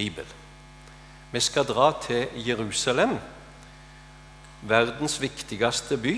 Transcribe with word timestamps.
bibel. 0.00 0.26
Vi 1.30 1.40
skal 1.40 1.68
dra 1.68 1.92
til 2.02 2.26
Jerusalem, 2.46 3.18
verdens 4.62 5.20
viktigste 5.20 5.96
by. 6.00 6.16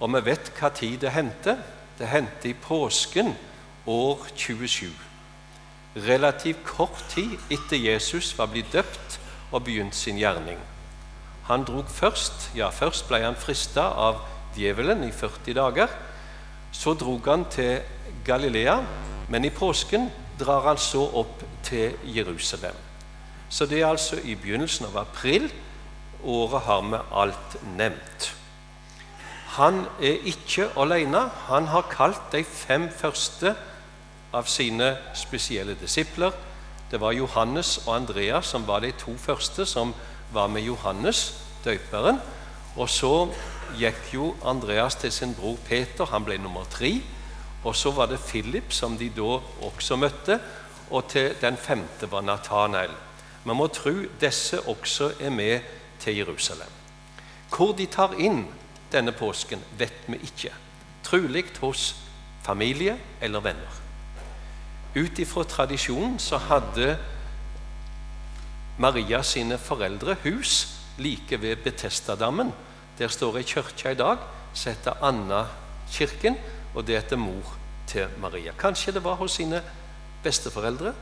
Og 0.00 0.10
vi 0.14 0.22
vet 0.26 0.50
hva 0.58 0.70
tid 0.74 0.98
det 1.04 1.14
hendte. 1.14 1.56
Det 1.98 2.10
hendte 2.10 2.50
i 2.50 2.56
påsken 2.58 3.32
år 3.86 4.26
27. 4.34 4.90
Relativt 5.96 6.64
kort 6.66 7.04
tid 7.12 7.38
etter 7.54 7.78
Jesus 7.78 8.32
var 8.38 8.50
blitt 8.50 8.72
døpt 8.74 9.18
og 9.52 9.62
begynt 9.64 9.94
sin 9.94 10.18
gjerning. 10.18 10.58
Han 11.46 11.64
drog 11.64 11.88
først 11.92 12.50
ja, 12.56 12.70
først 12.74 13.06
ble 13.08 13.22
han 13.22 13.38
frista 13.38 13.86
av 14.08 14.18
djevelen 14.56 15.04
i 15.06 15.12
40 15.12 15.54
dager. 15.54 15.92
Så 16.74 16.96
drog 16.98 17.28
han 17.30 17.46
til 17.52 17.78
Galilea, 18.26 18.80
men 19.30 19.44
i 19.46 19.54
påsken 19.54 20.10
drar 20.40 20.66
han 20.66 20.80
så 20.80 21.04
opp 21.22 21.44
til 21.74 22.16
Jerusalem. 22.16 22.76
Så 23.50 23.66
det 23.66 23.80
er 23.80 23.86
altså 23.86 24.18
i 24.24 24.34
begynnelsen 24.34 24.86
av 24.86 24.98
april. 25.02 25.50
Året 26.24 26.60
har 26.66 26.82
vi 26.82 27.00
alt 27.12 27.56
nevnt. 27.76 28.30
Han 29.56 29.84
er 30.02 30.22
ikke 30.26 30.68
alene. 30.78 31.28
Han 31.50 31.66
har 31.70 31.90
kalt 31.90 32.32
de 32.32 32.44
fem 32.44 32.88
første 32.90 33.54
av 34.34 34.46
sine 34.50 34.96
spesielle 35.14 35.76
disipler. 35.80 36.34
Det 36.90 37.00
var 37.00 37.14
Johannes 37.14 37.76
og 37.86 37.94
Andreas 37.96 38.50
som 38.50 38.66
var 38.66 38.82
de 38.82 38.92
to 38.98 39.16
første 39.18 39.66
som 39.66 39.94
var 40.32 40.46
med 40.46 40.62
Johannes, 40.66 41.34
døperen. 41.64 42.18
Og 42.76 42.90
så 42.90 43.28
gikk 43.78 44.14
jo 44.14 44.34
Andreas 44.44 44.94
til 44.98 45.12
sin 45.12 45.34
bror 45.34 45.58
Peter. 45.68 46.06
Han 46.10 46.26
ble 46.26 46.38
nummer 46.38 46.66
tre. 46.70 46.96
Og 47.64 47.76
så 47.76 47.90
var 47.90 48.06
det 48.06 48.20
Philip, 48.20 48.72
som 48.72 48.98
de 48.98 49.08
da 49.14 49.38
også 49.62 49.96
møtte. 49.96 50.40
Og 50.90 51.08
til 51.08 51.34
den 51.40 51.56
femte 51.56 52.10
var 52.10 52.20
Nathanael. 52.20 52.92
Vi 53.44 53.54
må 53.54 53.66
tro 53.66 53.92
disse 54.20 54.60
også 54.60 55.12
er 55.20 55.30
med 55.30 55.60
til 56.00 56.16
Jerusalem. 56.16 56.70
Hvor 57.56 57.72
de 57.72 57.86
tar 57.86 58.16
inn 58.18 58.46
denne 58.92 59.12
påsken, 59.12 59.60
vet 59.78 60.06
vi 60.06 60.18
ikke. 60.22 60.52
Trolig 61.04 61.44
hos 61.60 61.94
familie 62.42 62.98
eller 63.20 63.40
venner. 63.40 63.80
Ut 64.94 65.18
ifra 65.18 65.44
tradisjonen 65.44 66.18
så 66.18 66.38
hadde 66.38 66.96
Maria 68.78 69.22
sine 69.22 69.58
foreldre 69.58 70.16
hus 70.22 70.68
like 70.98 71.40
ved 71.42 71.56
Betestadammen. 71.56 72.52
Der 72.98 73.08
står 73.08 73.36
ei 73.38 73.42
kirke 73.42 73.90
i 73.90 73.98
dag 73.98 74.18
som 74.54 74.72
heter 74.72 75.02
Anna-kirken, 75.02 76.36
og 76.74 76.86
det 76.86 77.00
heter 77.00 77.16
mor 77.16 77.56
til 77.86 78.06
Maria. 78.22 78.52
Kanskje 78.58 78.92
det 78.92 79.04
var 79.04 79.14
hos 79.14 79.32
sine 79.40 79.62
besteforeldre? 80.24 80.94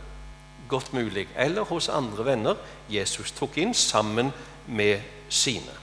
Godt 0.68 0.92
mulig. 0.92 1.28
Eller 1.36 1.64
hos 1.68 1.88
andre 1.88 2.26
venner 2.26 2.60
Jesus 2.90 3.32
tok 3.36 3.58
inn 3.62 3.74
sammen 3.74 4.32
med 4.66 5.00
sine. 5.28 5.74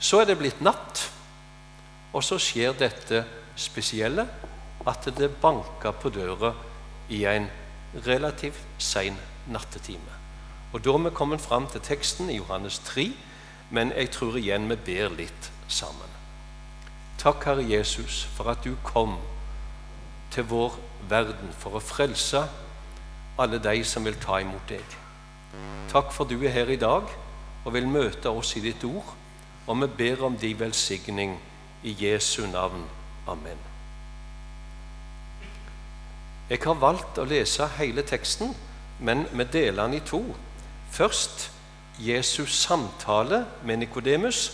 Så 0.00 0.20
er 0.20 0.30
det 0.30 0.38
blitt 0.40 0.62
natt, 0.64 1.02
og 2.12 2.24
så 2.24 2.38
skjer 2.40 2.76
dette 2.78 3.24
spesielle 3.60 4.24
at 4.88 5.08
det 5.18 5.34
banker 5.42 5.92
på 5.92 6.12
døra 6.14 6.54
i 7.12 7.24
en 7.28 7.50
relativt 8.06 8.62
sein 8.78 9.18
nattetime. 9.50 10.16
Og 10.72 10.84
Da 10.84 10.90
er 10.90 10.98
vi 10.98 11.10
kommet 11.10 11.40
fram 11.40 11.66
til 11.66 11.80
teksten 11.80 12.30
i 12.30 12.36
Johannes 12.36 12.78
3, 12.78 13.12
men 13.70 13.92
jeg 13.92 14.10
tror 14.10 14.36
igjen 14.36 14.68
vi 14.70 14.76
ber 14.76 15.08
litt 15.08 15.50
sammen. 15.68 16.08
Takk, 17.18 17.44
Herre 17.44 17.70
Jesus, 17.70 18.24
for 18.34 18.50
at 18.50 18.64
du 18.64 18.76
kom 18.84 19.18
til 20.30 20.44
vår 20.44 20.78
verden 21.08 21.52
for 21.58 21.76
å 21.76 21.84
frelse 21.84 22.42
alle 23.40 23.60
de 23.62 23.84
som 23.84 24.04
vil 24.04 24.18
ta 24.20 24.40
imot 24.42 24.68
deg. 24.68 24.96
Takk 25.90 26.12
for 26.14 26.28
du 26.28 26.36
er 26.44 26.54
her 26.54 26.70
i 26.70 26.80
dag 26.80 27.08
og 27.64 27.74
vil 27.74 27.88
møte 27.88 28.30
oss 28.30 28.54
i 28.56 28.64
ditt 28.64 28.84
ord, 28.84 29.16
og 29.66 29.82
vi 29.82 29.88
ber 29.98 30.24
om 30.26 30.36
din 30.38 30.58
velsigning 30.58 31.36
i 31.82 31.94
Jesu 31.98 32.46
navn. 32.46 32.84
Amen. 33.28 33.58
Jeg 36.50 36.64
har 36.64 36.80
valgt 36.82 37.18
å 37.22 37.28
lese 37.30 37.68
hele 37.76 38.02
teksten, 38.02 38.54
men 38.98 39.26
vi 39.30 39.46
deler 39.52 39.86
den 39.86 40.00
i 40.00 40.04
to. 40.04 40.22
Først 40.90 41.50
Jesus 42.00 42.56
samtale 42.64 43.44
med 43.62 43.84
Nikodemus, 43.84 44.48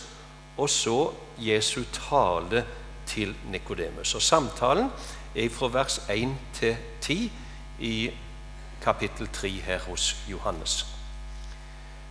og 0.57 0.69
så 0.69 0.99
Jesu 1.41 1.83
tale 1.93 2.65
til 3.07 3.33
Nikodemus. 3.49 4.15
Og 4.15 4.21
Samtalen 4.21 4.89
er 5.37 5.49
fra 5.49 5.67
vers 5.67 6.01
1 6.09 6.35
til 6.53 6.77
10 7.01 7.31
i 7.79 8.11
kapittel 8.81 9.27
3 9.33 9.49
her 9.49 9.79
hos 9.79 10.15
Johannes. 10.31 10.85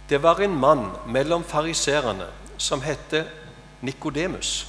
Det 0.08 0.22
var 0.22 0.40
en 0.40 0.54
mann 0.54 0.90
mellom 1.06 1.44
fariserene 1.44 2.26
som 2.58 2.80
het 2.80 3.26
Nikodemus. 3.80 4.66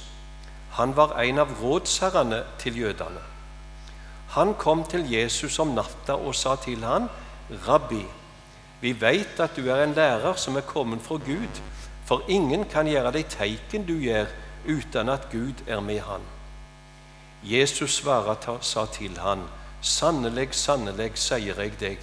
Han 0.70 0.96
var 0.96 1.20
en 1.20 1.38
av 1.38 1.52
rådsherrene 1.62 2.42
til 2.58 2.80
jødene. 2.80 3.22
Han 4.28 4.54
kom 4.54 4.84
til 4.84 5.06
Jesus 5.12 5.58
om 5.58 5.68
natta 5.68 6.12
og 6.12 6.34
sa 6.34 6.56
til 6.56 6.84
han, 6.84 7.08
'Rabbi, 7.50 8.04
vi 8.80 9.00
veit 9.00 9.40
at 9.40 9.56
du 9.56 9.70
er 9.70 9.84
en 9.84 9.94
lærer 9.94 10.34
som 10.34 10.56
er 10.56 10.60
kommet 10.60 11.02
fra 11.02 11.14
Gud, 11.14 11.62
for 12.04 12.22
ingen 12.28 12.64
kan 12.64 12.86
gjøre 12.86 13.12
de 13.12 13.22
teiken 13.22 13.86
du 13.86 13.94
gjør, 13.98 14.26
uten 14.68 15.08
at 15.08 15.28
Gud 15.32 15.64
er 15.66 15.80
med 15.80 16.00
han.' 16.00 16.37
Jesus 17.42 17.90
svaret 17.90 18.48
sa 18.60 18.86
til 18.86 19.18
han, 19.18 19.42
'Sannelig, 19.82 20.48
sannelig, 20.54 21.12
sier 21.14 21.60
jeg 21.60 21.72
deg, 21.80 21.98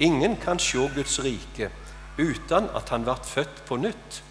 ingen 0.00 0.36
kan 0.36 0.58
se 0.58 0.78
Guds 0.94 1.18
rike 1.20 1.68
uten 2.18 2.70
at 2.74 2.88
han 2.88 3.04
blir 3.04 3.20
født 3.24 3.64
på 3.68 3.76
nytt.' 3.76 4.22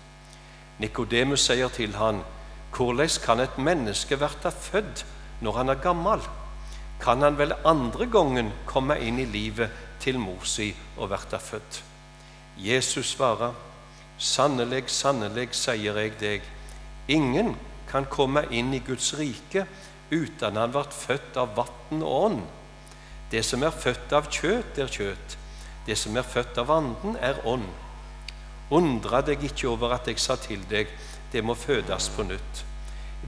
Nikodemus 0.79 1.46
sier 1.46 1.69
til 1.69 1.96
han, 1.96 2.24
'Hvordan 2.74 3.09
kan 3.25 3.40
et 3.40 3.57
menneske 3.57 4.18
bli 4.18 4.52
født 4.52 5.06
når 5.41 5.57
han 5.57 5.69
er 5.69 5.75
gammel?' 5.75 6.29
Kan 7.02 7.22
han 7.22 7.38
vel 7.38 7.53
andre 7.66 8.06
gangen 8.06 8.52
komme 8.66 9.00
inn 9.00 9.19
i 9.19 9.25
livet 9.25 9.69
til 10.00 10.19
mor 10.19 10.44
si 10.44 10.75
og 10.97 11.09
bli 11.09 11.40
født? 11.40 11.84
Jesus 12.58 13.06
svarer, 13.06 13.53
'Sannelig, 14.18 14.90
sannelig, 14.90 15.50
sier 15.52 15.97
jeg 15.97 16.19
deg, 16.19 16.41
ingen 17.08 17.56
kan 17.88 18.06
komme 18.06 18.46
inn 18.52 18.73
i 18.73 18.79
Guds 18.79 19.13
rike' 19.13 19.66
uten 20.11 20.57
han 20.59 20.73
ble 20.73 20.83
født 20.91 21.38
av 21.39 21.55
vann 21.57 22.01
og 22.03 22.17
ånd. 22.25 22.41
Det 23.31 23.44
som 23.47 23.63
er 23.63 23.72
født 23.72 24.11
av 24.13 24.27
kjøtt, 24.27 24.77
er 24.77 24.91
kjøtt. 24.91 25.38
Det 25.88 25.95
som 25.97 26.17
er 26.19 26.27
født 26.27 26.59
av 26.61 26.72
anden, 26.72 27.16
er 27.16 27.39
ånd. 27.47 27.69
Undra 28.72 29.22
deg 29.25 29.44
ikke 29.44 29.69
over 29.72 29.95
at 29.95 30.07
jeg 30.07 30.19
sa 30.19 30.35
til 30.39 30.61
deg, 30.69 30.91
det 31.31 31.44
må 31.44 31.55
fødes 31.55 32.09
på 32.16 32.23
nytt. 32.27 32.66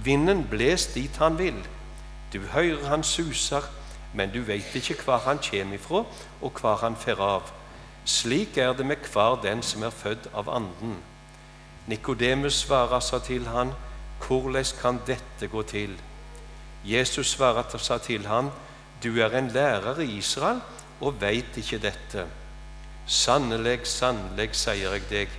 Vinden 0.04 0.44
bles 0.50 0.90
dit 0.94 1.16
han 1.22 1.38
vil. 1.40 1.60
Du 2.34 2.40
hører 2.52 2.88
han 2.90 3.04
suser, 3.04 3.64
men 4.14 4.32
du 4.34 4.42
veit 4.46 4.76
ikke 4.76 5.00
hvor 5.04 5.24
han 5.26 5.40
kommer 5.44 5.80
ifra, 5.80 6.04
og 6.42 6.60
hvor 6.60 6.80
han 6.84 6.96
fer 7.00 7.20
av. 7.22 7.52
Slik 8.06 8.58
er 8.58 8.74
det 8.76 8.86
med 8.86 9.08
hver 9.14 9.40
den 9.44 9.64
som 9.64 9.84
er 9.84 9.96
født 9.96 10.28
av 10.36 10.50
anden. 10.52 10.98
Nikodemus 11.88 12.64
svarer 12.64 13.00
så 13.00 13.20
til 13.20 13.48
han, 13.48 13.72
hvordan 14.28 14.66
kan 14.82 15.00
dette 15.08 15.48
gå 15.48 15.62
til? 15.68 15.96
Jesus 16.84 17.36
svaret 17.36 17.74
og 17.74 17.82
sa 17.82 17.98
til 17.98 18.28
ham, 18.28 18.52
Du 19.04 19.20
er 19.20 19.36
en 19.36 19.50
lærer 19.52 20.00
i 20.00 20.18
Israel 20.18 20.62
og 21.02 21.22
veit 21.22 21.58
ikke 21.58 21.80
dette. 21.84 22.26
Sannelig, 23.08 23.82
sannelig, 23.88 24.54
sier 24.56 24.96
jeg 24.96 25.04
deg, 25.10 25.34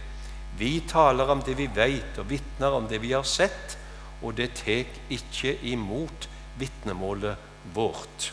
vi 0.59 0.83
taler 0.89 1.33
om 1.33 1.41
det 1.43 1.57
vi 1.59 1.67
veit, 1.67 2.19
og 2.21 2.29
vitner 2.31 2.77
om 2.77 2.87
det 2.89 3.01
vi 3.03 3.15
har 3.17 3.25
sett, 3.27 3.77
og 4.23 4.37
det 4.37 4.53
tek 4.61 4.93
ikke 5.11 5.57
imot 5.73 6.29
vitnemålet 6.61 7.41
vårt. 7.75 8.31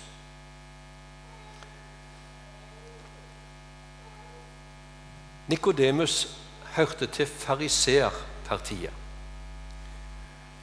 Nikodemus 5.52 6.28
hørte 6.76 7.08
til 7.12 7.28
fariseerpartiet 7.28 9.01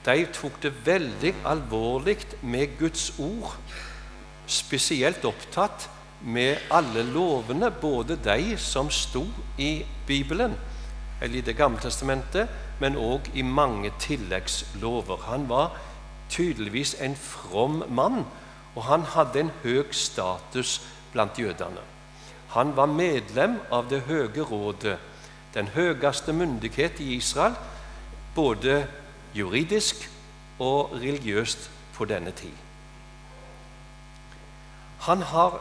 de 0.09 0.25
tok 0.33 0.63
det 0.63 0.73
veldig 0.87 1.35
alvorlig 1.45 2.17
med 2.43 2.79
Guds 2.79 3.11
ord. 3.21 3.53
Spesielt 4.49 5.25
opptatt 5.29 5.91
med 6.25 6.57
alle 6.73 7.03
lovene, 7.05 7.71
både 7.71 8.17
de 8.25 8.57
som 8.57 8.89
sto 8.91 9.27
i 9.59 9.85
Bibelen, 10.07 10.55
eller 11.23 11.39
i 11.39 11.41
Det 11.41 11.57
gamle 11.57 11.81
testamentet, 11.81 12.49
men 12.81 12.97
òg 12.97 13.29
i 13.35 13.43
mange 13.43 13.91
tilleggslover. 14.01 15.17
Han 15.29 15.49
var 15.49 15.77
tydeligvis 16.31 16.97
en 17.01 17.17
from 17.17 17.85
mann, 17.89 18.25
og 18.75 18.83
han 18.85 19.03
hadde 19.03 19.41
en 19.41 19.51
høy 19.63 19.93
status 19.93 20.81
blant 21.13 21.39
jødene. 21.39 21.85
Han 22.49 22.77
var 22.77 22.87
medlem 22.87 23.59
av 23.71 23.91
Det 23.91 24.01
høye 24.01 24.43
rådet, 24.43 24.99
den 25.55 25.69
høyeste 25.69 26.33
myndighet 26.33 27.01
i 27.01 27.15
Israel, 27.15 27.55
både 28.35 28.87
juridisk 29.35 30.11
og 30.59 30.93
religiøst 30.93 31.71
på 31.95 32.05
denne 32.05 32.31
tid. 32.31 32.55
Han 35.01 35.23
har 35.23 35.61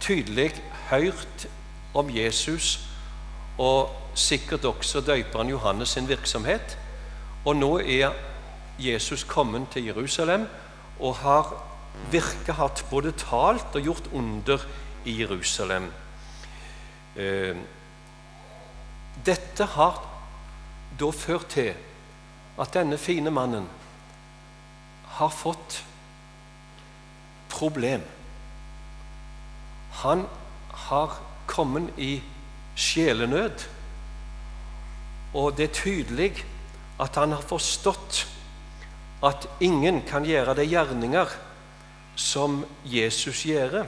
tydelig 0.00 0.52
hørt 0.90 1.46
om 1.94 2.10
Jesus 2.10 2.80
og 3.58 3.90
sikkert 4.14 4.64
også 4.64 5.00
døperen 5.00 5.48
Johannes 5.48 5.88
sin 5.88 6.08
virksomhet. 6.08 6.78
Og 7.44 7.56
nå 7.56 7.78
er 7.78 8.12
Jesus 8.78 9.24
kommet 9.24 9.68
til 9.72 9.84
Jerusalem 9.84 10.46
og 11.00 11.16
har 11.16 11.52
virket 12.10 12.56
hatt 12.56 12.84
både 12.90 13.12
talt 13.18 13.76
og 13.76 13.84
gjort 13.84 14.08
under 14.12 14.64
i 15.04 15.20
Jerusalem. 15.20 15.90
Eh, 17.16 17.56
dette 19.26 19.64
har 19.64 20.00
da 21.00 21.10
ført 21.10 21.46
til 21.52 21.74
at 22.60 22.74
denne 22.74 22.98
fine 23.00 23.30
mannen 23.32 23.68
har 25.16 25.28
fått 25.32 25.82
problem. 27.52 28.02
Han 30.02 30.26
har 30.88 31.16
kommet 31.46 31.98
i 31.98 32.16
sjelenød, 32.76 33.64
og 35.34 35.56
det 35.56 35.68
er 35.68 35.80
tydelig 35.80 36.32
at 37.00 37.16
han 37.16 37.32
har 37.32 37.44
forstått 37.44 38.26
at 39.22 39.46
ingen 39.60 40.02
kan 40.08 40.26
gjøre 40.26 40.56
de 40.58 40.66
gjerninger 40.66 41.30
som 42.18 42.62
Jesus 42.84 43.44
gjør, 43.46 43.84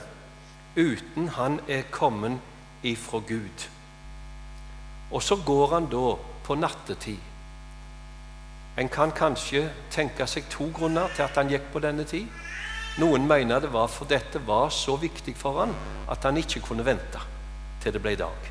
uten 0.77 1.29
han 1.37 1.61
er 1.69 1.85
kommet 1.91 2.41
ifra 2.87 3.21
Gud. 3.29 3.69
Og 5.11 5.23
så 5.23 5.37
går 5.37 5.75
han 5.75 5.89
da 5.91 6.15
på 6.45 6.57
nattetid. 6.59 7.34
En 8.77 8.89
kan 8.91 9.13
kanskje 9.15 9.69
tenke 9.95 10.27
seg 10.27 10.49
to 10.51 10.67
grunner 10.75 11.13
til 11.15 11.23
at 11.23 11.37
han 11.39 11.51
gikk 11.53 11.69
på 11.73 11.83
denne 11.83 12.07
tid. 12.09 12.27
Noen 12.99 13.27
mener 13.27 13.63
det 13.63 13.71
var 13.75 13.87
for 13.91 14.11
dette 14.11 14.43
var 14.47 14.71
så 14.75 14.97
viktig 14.99 15.37
for 15.39 15.61
han 15.63 15.75
at 16.11 16.27
han 16.27 16.39
ikke 16.39 16.63
kunne 16.63 16.87
vente 16.87 17.23
til 17.83 17.95
det 17.95 18.03
ble 18.03 18.15
dag. 18.19 18.51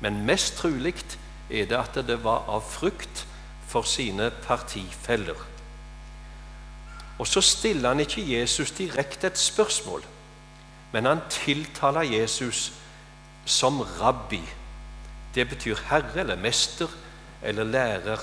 Men 0.00 0.24
mest 0.28 0.58
trolig 0.60 0.94
er 1.50 1.68
det 1.68 1.78
at 1.78 2.00
det 2.06 2.18
var 2.24 2.48
av 2.52 2.64
frykt 2.64 3.24
for 3.68 3.88
sine 3.88 4.30
partifeller. 4.44 5.38
Og 7.18 7.26
så 7.26 7.40
stiller 7.40 7.88
han 7.88 8.00
ikke 8.00 8.24
Jesus 8.28 8.70
direkte 8.76 9.26
et 9.26 9.38
spørsmål, 9.40 10.04
men 10.92 11.08
han 11.08 11.24
tiltaler 11.32 12.02
Jesus 12.02 12.72
som 13.44 13.80
rabbi. 14.00 14.42
Det 15.34 15.48
betyr 15.48 15.80
herre 15.88 16.20
eller 16.20 16.36
mester 16.36 16.88
eller 17.42 17.64
lærer. 17.64 18.20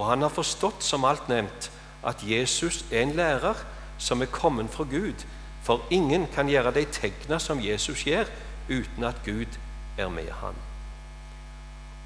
Og 0.00 0.06
han 0.08 0.22
har 0.24 0.32
forstått, 0.32 0.80
som 0.84 1.04
alt 1.04 1.28
nevnt, 1.28 1.68
at 2.06 2.22
Jesus 2.24 2.84
er 2.88 3.04
en 3.04 3.12
lærer 3.18 3.58
som 4.00 4.22
er 4.24 4.32
kommet 4.32 4.70
fra 4.72 4.86
Gud. 4.88 5.26
For 5.62 5.84
ingen 5.92 6.24
kan 6.32 6.48
gjøre 6.48 6.72
de 6.72 6.86
tegna 6.88 7.38
som 7.38 7.60
Jesus 7.60 8.06
gjør, 8.08 8.30
uten 8.70 9.04
at 9.04 9.20
Gud 9.24 9.58
er 9.98 10.08
med 10.08 10.30
ham. 10.40 10.56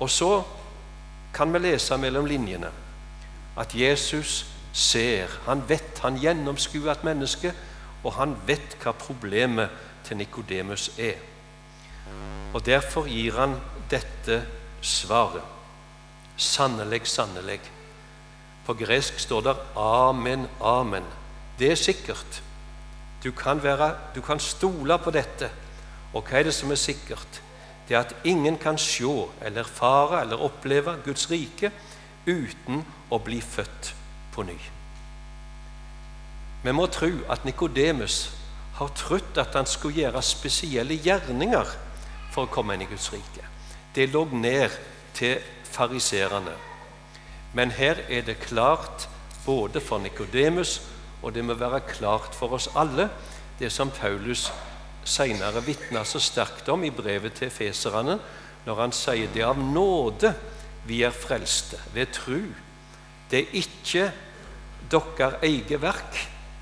Og 0.01 0.11
så 0.11 0.43
kan 1.35 1.55
vi 1.55 1.63
lese 1.63 1.97
mellom 1.99 2.27
linjene 2.27 2.71
at 3.57 3.75
Jesus 3.75 4.47
ser, 4.73 5.31
han 5.47 5.63
vet, 5.69 6.01
han 6.03 6.19
gjennomskuer 6.19 6.91
et 6.91 7.05
menneske, 7.07 7.53
og 8.03 8.17
han 8.19 8.35
vet 8.47 8.75
hva 8.83 8.91
problemet 8.99 9.71
til 10.05 10.19
Nikodemus 10.19 10.91
er. 10.99 11.23
Og 12.55 12.67
Derfor 12.67 13.07
gir 13.07 13.39
han 13.39 13.55
dette 13.91 14.43
svaret. 14.83 15.43
Sannelig, 16.37 17.07
sannelig. 17.07 17.61
På 18.67 18.75
gresk 18.75 19.19
står 19.19 19.41
det 19.41 19.57
'amen, 19.77 20.49
amen'. 20.61 21.13
Det 21.59 21.71
er 21.71 21.75
sikkert. 21.75 22.43
Du 23.25 23.31
kan, 23.31 23.63
være, 23.63 23.95
du 24.15 24.21
kan 24.21 24.41
stole 24.41 24.99
på 24.99 25.11
dette. 25.11 25.51
Og 26.15 26.23
hva 26.23 26.39
er 26.39 26.43
det 26.43 26.55
som 26.55 26.71
er 26.71 26.75
sikkert? 26.75 27.43
Det 27.89 27.97
er 27.97 28.01
at 28.01 28.17
ingen 28.25 28.59
kan 28.59 28.79
se 28.79 29.05
eller 29.43 29.61
erfare 29.61 30.21
eller 30.21 30.37
oppleve 30.37 30.97
Guds 31.05 31.31
rike 31.31 31.71
uten 32.27 32.85
å 33.11 33.19
bli 33.19 33.41
født 33.41 33.95
på 34.33 34.43
ny. 34.43 34.59
Vi 36.65 36.73
må 36.73 36.87
tro 36.87 37.11
at 37.29 37.45
Nikodemus 37.45 38.31
har 38.75 38.89
trodd 38.97 39.39
at 39.39 39.55
han 39.55 39.67
skulle 39.67 40.01
gjøre 40.01 40.23
spesielle 40.23 40.97
gjerninger 40.97 41.75
for 42.33 42.47
å 42.47 42.53
komme 42.53 42.75
inn 42.75 42.87
i 42.87 42.89
Guds 42.89 43.11
rike. 43.13 43.45
Det 43.95 44.09
lå 44.11 44.25
ned 44.33 44.73
til 45.15 45.37
fariserene. 45.71 46.55
Men 47.55 47.71
her 47.71 48.03
er 48.09 48.27
det 48.27 48.41
klart 48.43 49.09
både 49.47 49.81
for 49.81 50.03
Nikodemus 50.03 50.81
og 51.25 51.33
det 51.33 51.45
må 51.45 51.57
være 51.57 51.81
klart 51.89 52.35
for 52.37 52.53
oss 52.57 52.69
alle, 52.77 53.09
det 53.59 53.71
som 53.73 53.91
Paulus 53.91 54.51
senere 55.09 55.63
vitner 55.65 56.05
så 56.05 56.21
sterkt 56.21 56.69
om 56.73 56.85
i 56.85 56.93
brevet 56.93 57.37
til 57.39 57.53
feserne, 57.53 58.19
når 58.65 58.81
han 58.81 58.93
sier 58.97 59.31
det 59.33 59.45
av 59.45 59.61
nåde 59.61 60.35
vi 60.85 61.01
er 61.05 61.15
frelste, 61.17 61.81
ved 61.95 62.13
tru. 62.13 62.41
Det 63.31 63.41
er 63.41 63.57
ikke 63.61 64.11
deres 64.93 65.39
eget 65.43 65.81
verk, 65.81 66.19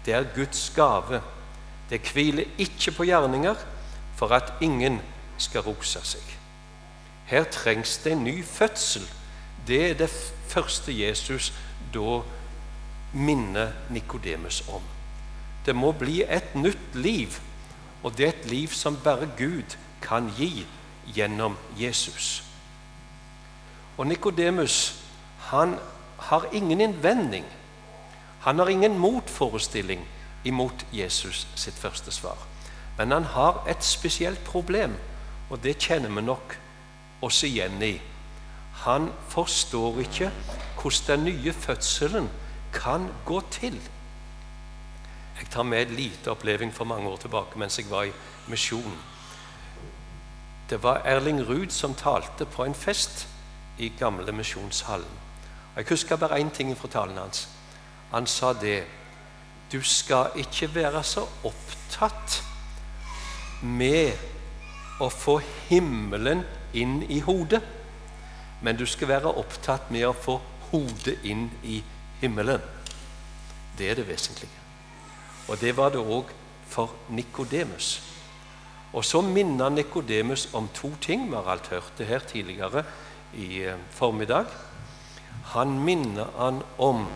det 0.06 0.14
er 0.14 0.30
Guds 0.34 0.68
gave. 0.74 1.22
Det 1.90 2.00
hviler 2.12 2.54
ikke 2.58 2.94
på 2.94 3.06
gjerninger 3.06 3.58
for 4.16 4.34
at 4.34 4.54
ingen 4.62 5.00
skal 5.42 5.66
rose 5.66 6.00
seg. 6.06 6.22
Her 7.26 7.44
trengs 7.50 7.96
det 8.04 8.14
en 8.14 8.24
ny 8.24 8.44
fødsel. 8.46 9.02
Det 9.66 9.90
er 9.90 9.94
det 9.94 10.10
første 10.48 10.92
Jesus 10.92 11.52
da 11.94 12.20
minner 13.12 13.72
Nikodemus 13.90 14.62
om. 14.68 14.82
Det 15.66 15.74
må 15.76 15.92
bli 15.92 16.22
et 16.22 16.54
nytt 16.54 16.94
liv, 16.94 17.38
og 18.02 18.16
det 18.16 18.26
er 18.26 18.32
et 18.32 18.48
liv 18.50 18.68
som 18.74 18.98
bare 19.04 19.28
Gud 19.38 19.76
kan 20.02 20.30
gi 20.38 20.66
gjennom 21.14 21.56
Jesus. 21.78 22.42
Og 23.96 24.06
Nikodemus 24.06 25.04
har 25.48 26.46
ingen 26.52 26.80
innvending. 26.80 27.44
Han 28.40 28.58
har 28.58 28.68
ingen 28.68 28.98
motforestilling 28.98 30.00
imot 30.44 30.86
Jesus 30.92 31.46
sitt 31.54 31.78
første 31.78 32.10
svar. 32.10 32.38
Men 32.98 33.12
han 33.12 33.24
har 33.24 33.62
et 33.68 33.84
spesielt 33.84 34.44
problem, 34.44 34.96
og 35.50 35.62
det 35.62 35.78
kjenner 35.78 36.10
vi 36.10 36.24
nok 36.26 36.56
oss 37.22 37.42
igjen 37.46 37.82
i. 37.82 38.00
Han 38.82 39.10
forstår 39.28 39.98
ikke 40.02 40.30
hvordan 40.80 41.18
den 41.18 41.24
nye 41.24 41.52
fødselen 41.52 42.30
kan 42.74 43.08
gå 43.24 43.40
til. 43.50 43.80
Jeg 45.38 45.50
tar 45.50 45.62
med 45.62 45.82
en 45.82 45.96
lite 45.96 46.30
oppleving 46.30 46.74
for 46.74 46.84
mange 46.84 47.08
år 47.08 47.16
tilbake 47.16 47.58
mens 47.58 47.78
jeg 47.78 47.90
var 47.90 48.02
i 48.02 48.12
misjon. 48.48 48.98
Det 50.70 50.82
var 50.82 51.02
Erling 51.04 51.48
Ruud 51.48 51.70
som 51.70 51.94
talte 51.94 52.46
på 52.46 52.64
en 52.64 52.74
fest 52.74 53.28
i 53.78 53.92
gamle 53.98 54.32
Misjonshallen. 54.32 55.18
Jeg 55.76 55.86
husker 55.88 56.16
bare 56.16 56.40
én 56.40 56.50
ting 56.50 56.78
fra 56.78 56.88
talen 56.88 57.18
hans. 57.18 57.48
Han 58.10 58.26
sa 58.26 58.52
det 58.52 58.84
Du 59.72 59.82
skal 59.82 60.26
ikke 60.36 60.74
være 60.74 61.02
så 61.04 61.22
opptatt 61.44 62.42
med 63.62 64.12
å 65.00 65.08
få 65.08 65.38
himmelen 65.68 66.42
inn 66.74 67.02
i 67.08 67.20
hodet, 67.20 67.62
men 68.62 68.76
du 68.78 68.86
skal 68.86 69.08
være 69.08 69.34
opptatt 69.42 69.90
med 69.90 70.06
å 70.06 70.16
få 70.16 70.38
hodet 70.70 71.18
inn 71.28 71.48
i 71.62 71.82
himmelen. 72.20 72.62
Det 73.78 73.90
er 73.90 73.98
det 73.98 74.08
vesentlige. 74.08 74.58
Og 75.48 75.58
det 75.60 75.76
var 75.76 75.92
det 75.92 76.00
òg 76.00 76.30
for 76.70 76.94
Nikodemus. 77.10 78.00
Og 78.92 79.04
så 79.04 79.20
minner 79.24 79.72
Nikodemus 79.72 80.48
om 80.54 80.68
to 80.74 80.92
ting. 81.00 81.28
Vi 81.30 81.36
har 81.36 81.48
alt 81.50 81.68
hørt 81.72 81.98
det 81.98 82.06
her 82.06 82.18
tidligere 82.18 82.84
i 83.34 83.64
eh, 83.64 83.78
formiddag. 83.90 84.46
Han 85.54 85.78
minner 85.84 86.28
han 86.38 86.62
om 86.78 87.06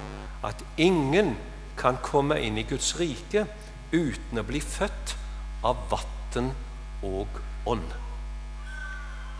at 0.44 0.64
ingen 0.76 1.36
kan 1.76 2.00
komme 2.02 2.40
inn 2.40 2.58
i 2.58 2.64
Guds 2.68 2.94
rike 3.00 3.44
uten 3.92 4.40
å 4.40 4.46
bli 4.46 4.60
født 4.60 5.16
av 5.64 5.86
vann 5.92 6.50
og 7.04 7.40
ånd. 7.66 8.05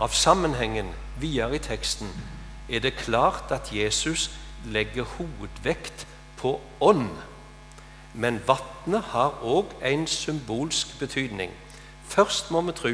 Av 0.01 0.13
sammenhengen 0.13 0.91
videre 1.21 1.57
i 1.57 1.63
teksten 1.63 2.11
er 2.69 2.83
det 2.85 2.99
klart 2.99 3.53
at 3.55 3.71
Jesus 3.73 4.29
legger 4.69 5.07
hovedvekt 5.17 6.07
på 6.37 6.59
ånd. 6.81 7.15
Men 8.13 8.43
vannet 8.49 9.13
har 9.13 9.39
òg 9.41 9.73
en 9.81 10.05
symbolsk 10.07 10.99
betydning. 11.01 11.53
Først 12.05 12.51
må 12.51 12.61
vi 12.67 12.75
tro 12.77 12.93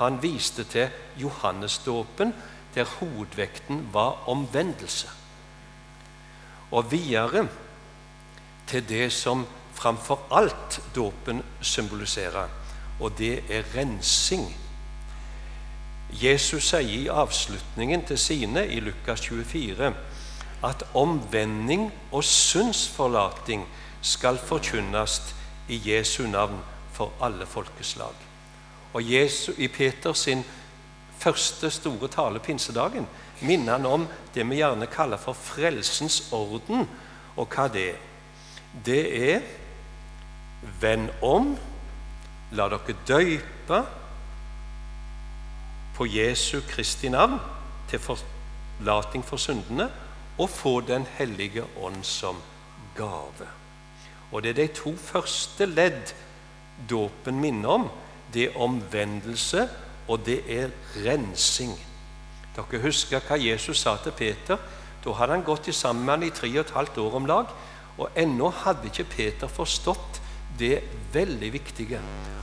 han 0.00 0.18
viste 0.22 0.64
til 0.64 0.88
Johannesdåpen, 1.20 2.34
der 2.74 2.84
hovedvekten 2.98 3.88
var 3.92 4.28
omvendelse. 4.28 5.08
Og 6.70 6.90
videre 6.92 7.48
til 8.66 8.88
det 8.88 9.12
som 9.12 9.46
framfor 9.74 10.20
alt 10.30 10.80
dåpen 10.94 11.42
symboliserer, 11.60 12.48
og 13.00 13.18
det 13.18 13.44
er 13.50 13.62
rensing. 13.74 14.50
Jesus 16.12 16.70
sier 16.72 16.80
i 16.80 17.08
avslutningen 17.08 18.02
til 18.08 18.18
sine 18.18 18.64
i 18.66 18.80
Lukas 18.82 19.22
24 19.28 19.92
at 20.66 20.82
omvending 20.94 21.86
og 22.12 22.24
syndsforlating 22.24 23.62
skal 24.02 24.38
forkynnes 24.38 25.20
i 25.68 25.78
Jesu 25.84 26.26
navn 26.26 26.58
for 26.92 27.12
alle 27.22 27.46
folkeslag. 27.46 28.14
Og 28.92 29.12
Jesus, 29.12 29.54
I 29.58 29.68
Peters 29.68 30.28
første 31.18 31.70
store 31.70 32.08
tale 32.08 32.40
pinsedagen, 32.40 33.06
minner 33.40 33.72
han 33.72 33.86
om 33.86 34.06
det 34.34 34.44
vi 34.50 34.60
gjerne 34.60 34.86
kaller 34.86 35.16
for 35.16 35.32
frelsens 35.32 36.32
orden. 36.32 36.88
Og 37.36 37.46
hva 37.46 37.68
det 37.68 37.88
er? 37.90 37.98
Det 38.84 39.32
er 39.32 39.40
Vend 40.80 41.08
om, 41.22 41.54
la 42.52 42.66
dere 42.68 42.94
døype 43.08 43.78
på 46.00 46.06
Jesu 46.08 46.62
Kristi 46.64 47.10
navn 47.12 47.34
til 47.90 48.00
forlating 48.00 49.20
for 49.24 49.36
syndene, 49.36 49.90
og 50.38 50.48
få 50.50 50.80
Den 50.80 51.04
hellige 51.18 51.62
ånd 51.76 52.04
som 52.04 52.36
gave. 52.96 53.48
Og 54.32 54.42
Det 54.42 54.50
er 54.50 54.54
de 54.54 54.66
to 54.66 54.96
første 54.96 55.66
ledd 55.66 56.14
dåpen 56.90 57.40
minner 57.40 57.68
om. 57.68 57.88
Det 58.32 58.44
er 58.44 58.56
omvendelse, 58.56 59.68
og 60.08 60.24
det 60.26 60.40
er 60.48 60.70
rensing. 61.04 61.76
Dere 62.56 62.82
husker 62.82 63.20
hva 63.20 63.36
Jesus 63.36 63.78
sa 63.78 63.96
til 63.96 64.12
Peter. 64.12 64.56
Da 65.04 65.12
hadde 65.12 65.32
han 65.32 65.44
gått 65.44 65.74
sammen 65.74 66.04
med 66.04 66.14
han 66.14 66.22
i 66.22 66.30
tre 66.30 66.48
og 66.48 66.64
et 66.64 66.74
halvt 66.74 66.98
år 66.98 67.14
om 67.14 67.26
lag. 67.26 67.46
Og 67.98 68.08
ennå 68.16 68.48
hadde 68.48 68.88
ikke 68.88 69.04
Peter 69.04 69.48
forstått 69.48 70.22
det 70.58 70.80
veldig 71.12 71.52
viktige. 71.52 72.00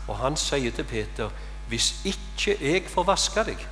Og 0.08 0.18
han 0.18 0.38
sier 0.38 0.72
til 0.72 0.84
Peter, 0.84 1.30
'Hvis 1.68 2.06
ikke 2.06 2.58
jeg 2.62 2.84
får 2.90 3.04
vaske 3.04 3.44
deg, 3.44 3.68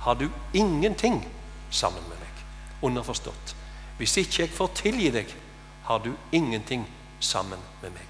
har 0.00 0.14
du 0.14 0.30
ingenting 0.54 1.28
sammen 1.70 2.02
med 2.08 2.18
meg.' 2.18 2.44
Underforstått. 2.82 3.56
Hvis 3.98 4.16
ikke 4.16 4.42
jeg 4.42 4.50
får 4.50 4.70
tilgi 4.74 5.10
deg, 5.10 5.36
har 5.82 5.98
du 5.98 6.12
ingenting 6.32 6.88
sammen 7.20 7.58
med 7.82 7.90
meg. 7.90 8.08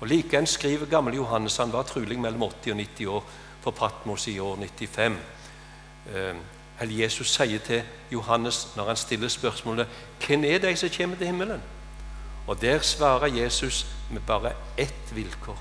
Og 0.00 0.08
Likeens 0.08 0.50
skriver 0.50 0.86
gamle 0.86 1.16
Johannes, 1.16 1.56
han 1.56 1.72
var 1.72 1.82
trolig 1.82 2.18
mellom 2.18 2.42
80 2.42 2.70
og 2.70 2.76
90 2.76 3.06
år 3.06 3.24
på 3.62 3.70
Patmos 3.70 4.26
i 4.28 4.38
år 4.38 4.56
95. 4.56 5.16
Eh, 6.14 6.34
eller 6.80 6.94
Jesus 7.04 7.30
sier 7.30 7.58
til 7.58 7.82
Johannes 8.12 8.68
når 8.76 8.86
han 8.86 8.96
stiller 8.96 9.28
spørsmålet 9.28 9.86
'Hvem 10.26 10.44
er 10.44 10.58
de 10.58 10.76
som 10.76 10.90
kommer 10.96 11.16
til 11.16 11.26
himmelen?' 11.26 11.62
Og 12.46 12.60
Der 12.60 12.78
svarer 12.78 13.26
Jesus 13.26 13.86
med 14.10 14.20
bare 14.26 14.52
ett 14.76 15.14
vilkår. 15.14 15.58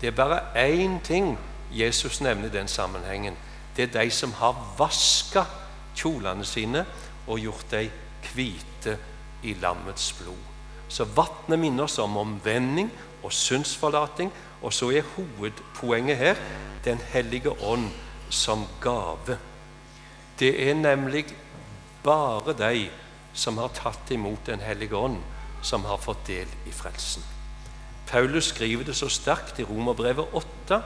Det 0.00 0.06
er 0.06 0.10
bare 0.10 0.40
én 0.54 1.02
ting 1.04 1.38
Jesus 1.72 2.20
nevner 2.20 2.48
i 2.48 2.56
den 2.58 2.68
sammenhengen. 2.68 3.36
Det 3.76 3.82
er 3.88 4.02
de 4.02 4.10
som 4.10 4.32
har 4.32 4.74
vaska 4.78 5.44
kjolene 5.96 6.44
sine 6.44 6.84
og 7.26 7.38
gjort 7.38 7.70
dem 7.70 7.90
hvite 8.34 8.96
i 9.42 9.54
lammets 9.60 10.12
blod. 10.18 10.44
Så 10.88 11.04
vannet 11.04 11.58
minner 11.60 11.84
oss 11.84 11.98
om 11.98 12.16
omvending 12.16 12.90
og 13.22 13.32
syndsforlating. 13.32 14.32
Og 14.62 14.72
så 14.72 14.90
er 14.90 15.06
hovedpoenget 15.14 16.16
her 16.16 16.36
Den 16.84 16.98
hellige 17.12 17.50
ånd 17.62 17.90
som 18.30 18.66
gave. 18.80 19.38
Det 20.38 20.70
er 20.70 20.74
nemlig 20.74 21.24
bare 22.02 22.54
de 22.58 22.88
som 23.34 23.58
har 23.58 23.68
tatt 23.74 24.10
imot 24.10 24.46
Den 24.46 24.60
hellige 24.60 24.96
ånd, 24.96 25.18
som 25.62 25.84
har 25.84 25.98
fått 25.98 26.26
del 26.26 26.46
i 26.66 26.72
frelsen. 26.72 27.22
Paulus 28.06 28.44
skriver 28.44 28.84
det 28.84 28.96
så 28.96 29.08
sterkt 29.08 29.58
i 29.58 29.64
Romerbrevet 29.64 30.32
8 30.32 30.82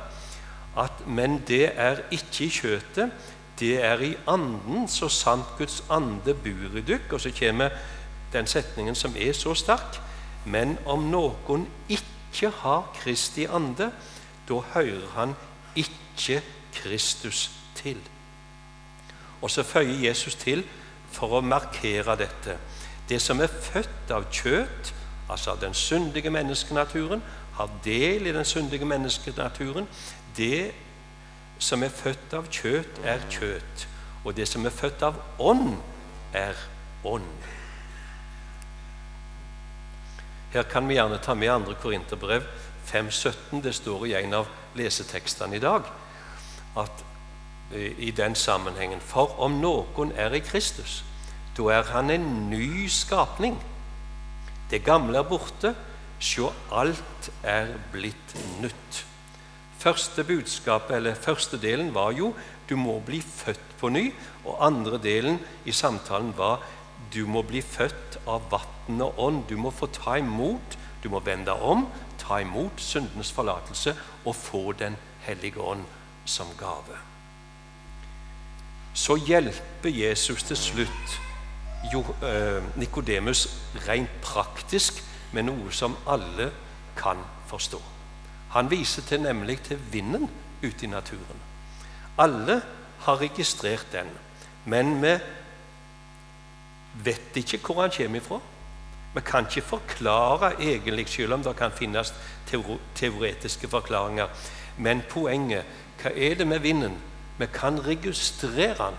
at 0.79 1.07
men 1.07 1.43
det 1.49 1.71
er 1.75 2.01
ikke 2.11 2.45
i 2.47 2.49
kjøtet, 2.49 3.13
det 3.61 3.85
er 3.85 4.01
i 4.01 4.15
anden, 4.27 4.89
så 4.89 5.09
sant 5.09 5.45
Guds 5.59 5.85
ande 5.91 6.35
bor 6.35 6.79
i 6.79 6.81
dykk. 6.81 7.13
Og 7.13 7.21
så 7.21 7.33
kommer 7.39 7.69
den 8.33 8.47
setningen 8.47 8.95
som 8.95 9.15
er 9.19 9.33
så 9.33 9.55
sterk. 9.55 10.01
Men 10.45 10.79
om 10.87 11.05
noen 11.13 11.69
ikke 11.89 12.51
har 12.63 12.89
Kristi 12.97 13.45
ande, 13.45 13.93
da 14.49 14.55
hører 14.75 15.09
han 15.15 15.35
ikke 15.77 16.43
Kristus 16.75 17.51
til. 17.75 18.01
Og 19.43 19.51
så 19.51 19.63
føyer 19.63 20.09
Jesus 20.09 20.35
til 20.35 20.65
for 21.13 21.39
å 21.39 21.45
markere 21.45 22.17
dette. 22.17 22.57
Det 23.09 23.21
som 23.21 23.41
er 23.41 23.53
født 23.53 24.11
av 24.11 24.27
kjøtt, 24.33 24.95
altså 25.31 25.53
av 25.53 25.61
den 25.61 25.75
syndige 25.75 26.31
menneskenaturen, 26.31 27.23
har 27.53 27.71
del 27.85 28.27
i 28.27 28.33
den 28.33 28.45
syndige 28.49 28.89
menneskenaturen. 28.89 29.87
Det 30.37 30.73
som 31.63 31.83
er 31.83 31.93
født 31.95 32.35
av 32.35 32.49
kjøtt, 32.51 33.01
er 33.05 33.23
kjøtt. 33.31 33.87
Og 34.25 34.37
det 34.37 34.47
som 34.49 34.67
er 34.67 34.75
født 34.75 35.03
av 35.07 35.19
ånd, 35.43 35.77
er 36.33 36.57
ånd. 37.05 37.29
Her 40.53 40.67
kan 40.69 40.89
vi 40.89 40.99
gjerne 40.99 41.21
ta 41.23 41.35
med 41.35 41.53
andre 41.53 41.75
korinterbrev 41.81 42.45
5.17. 42.91 43.63
Det 43.65 43.75
står 43.75 44.07
i 44.07 44.17
en 44.21 44.35
av 44.43 44.51
lesetekstene 44.77 45.57
i 45.57 45.63
dag 45.63 45.87
at 46.81 47.05
eh, 47.73 47.93
i 47.99 48.11
den 48.17 48.35
sammenhengen 48.35 49.01
For 49.05 49.35
om 49.45 49.59
noen 49.61 50.13
er 50.17 50.33
i 50.37 50.43
Kristus, 50.45 51.03
da 51.57 51.69
er 51.73 51.89
han 51.93 52.11
en 52.11 52.29
ny 52.51 52.89
skapning. 52.89 53.59
Det 54.71 54.85
gamle 54.85 55.21
er 55.21 55.29
borte. 55.29 55.75
Sjå, 56.23 56.53
alt 56.73 57.33
er 57.45 57.75
blitt 57.93 58.37
nytt. 58.63 59.03
Første 59.83 60.23
budskapet, 60.25 60.97
eller 60.97 61.15
første 61.19 61.59
delen 61.59 61.95
var 61.95 62.13
jo 62.15 62.35
'du 62.69 62.77
må 62.77 63.01
bli 63.01 63.21
født 63.21 63.79
på 63.79 63.89
ny', 63.89 64.15
og 64.45 64.67
andre 64.67 64.99
delen 64.99 65.41
i 65.65 65.73
samtalen 65.73 66.35
var 66.37 66.63
'du 67.15 67.27
må 67.27 67.43
bli 67.43 67.63
født 67.63 68.19
av 68.27 68.43
vann 68.51 69.01
og 69.01 69.19
ånd'. 69.19 69.49
Du 69.49 69.57
må 69.57 69.71
få 69.71 69.87
ta 69.87 70.15
imot, 70.15 70.79
du 71.03 71.09
må 71.09 71.19
vende 71.21 71.53
om, 71.53 71.89
ta 72.19 72.39
imot 72.39 72.73
syndenes 72.77 73.33
forlatelse 73.33 73.97
og 74.25 74.37
få 74.37 74.73
Den 74.73 74.97
hellige 75.21 75.61
ånd 75.61 75.85
som 76.25 76.47
gave. 76.59 76.97
Så 78.95 79.17
hjelper 79.17 79.91
Jesus 79.91 80.43
til 80.43 80.57
slutt 80.57 81.21
eh, 82.23 82.63
Nikodemus 82.77 83.49
rent 83.89 84.21
praktisk 84.23 85.03
med 85.33 85.43
noe 85.43 85.73
som 85.73 85.97
alle 86.07 86.51
kan 86.97 87.19
forstå. 87.47 87.92
Han 88.53 88.71
viser 88.71 89.03
til 89.09 89.23
nemlig 89.23 89.61
til 89.65 89.81
vinden 89.93 90.29
ute 90.63 90.85
i 90.85 90.91
naturen. 90.91 91.41
Alle 92.19 92.61
har 93.07 93.21
registrert 93.21 93.87
den, 93.93 94.11
men 94.65 94.99
vi 95.03 95.15
vet 97.05 97.37
ikke 97.37 97.59
hvor 97.65 97.81
han 97.83 97.95
kommer 97.97 98.21
ifra. 98.21 98.41
Vi 99.15 99.21
kan 99.21 99.47
ikke 99.49 99.69
forklare 99.69 100.53
egentlig, 100.61 101.09
selv 101.09 101.35
om 101.35 101.43
det 101.43 101.57
kan 101.57 101.73
finnes 101.73 102.15
teoretiske 102.95 103.69
forklaringer. 103.69 104.29
Men 104.79 105.03
poenget 105.09 105.65
hva 106.03 106.13
er 106.17 106.35
det 106.35 106.47
med 106.49 106.59
vinden? 106.65 106.97
Vi 107.39 107.47
kan 107.53 107.81
registrere 107.87 108.75
den. 108.79 108.97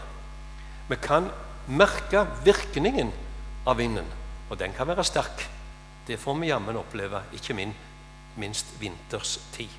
Vi 0.90 0.96
kan 1.02 1.30
merke 1.68 2.26
virkningen 2.44 3.12
av 3.66 3.78
vinden, 3.78 4.06
og 4.50 4.60
den 4.60 4.74
kan 4.78 4.88
være 4.88 5.04
sterk. 5.04 5.50
Det 6.08 6.20
får 6.20 6.40
vi 6.40 6.48
jammen 6.52 6.78
oppleve, 6.78 7.22
ikke 7.34 7.54
minst 8.36 8.66
vinterstid. 8.80 9.70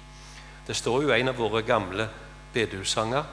Det 0.66 0.76
står 0.76 1.02
jo 1.02 1.12
en 1.12 1.28
av 1.28 1.37
våre 1.37 1.62
gamle 1.62 2.08
bedehussanger 2.54 3.25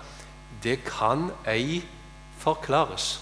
Det 0.63 0.83
kan 0.83 1.31
ei 1.47 1.81
forklares. 2.37 3.21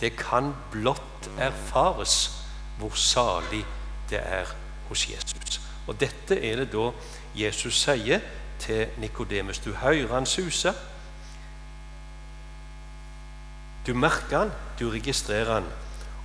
Det 0.00 0.16
kan 0.16 0.54
blott 0.72 1.28
erfares 1.38 2.30
hvor 2.78 2.96
salig 2.96 3.64
det 4.10 4.18
er 4.24 4.48
hos 4.88 5.08
Jesus. 5.10 5.60
Og 5.86 6.00
Dette 6.00 6.38
er 6.40 6.62
det 6.62 6.70
da 6.72 6.90
Jesus 7.36 7.82
sier 7.84 8.20
til 8.58 8.88
Nikodemus. 8.98 9.58
Du 9.58 9.72
hører 9.72 10.14
han 10.14 10.26
suser. 10.26 10.72
Du 13.86 13.94
merker 13.94 14.38
han, 14.38 14.52
du 14.80 14.88
registrerer 14.90 15.54
han. 15.54 15.68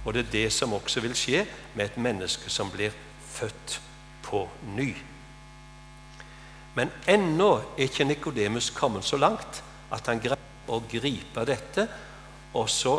Og 0.06 0.14
det 0.14 0.26
er 0.26 0.32
det 0.32 0.54
som 0.54 0.74
også 0.74 1.02
vil 1.02 1.16
skje 1.18 1.46
med 1.76 1.86
et 1.86 1.98
menneske 1.98 2.50
som 2.50 2.72
blir 2.72 2.94
født 3.32 3.82
på 4.36 4.48
ny. 4.76 4.90
Men 6.76 6.92
ennå 7.08 7.52
er 7.78 7.86
ikke 7.88 8.08
Nikodemus 8.10 8.70
kommet 8.76 9.08
så 9.08 9.18
langt 9.18 9.62
at 9.96 10.10
han 10.12 10.20
greier 10.20 10.72
å 10.72 10.82
gripe 10.92 11.46
dette. 11.48 11.86
Og 12.56 12.68
så 12.72 12.98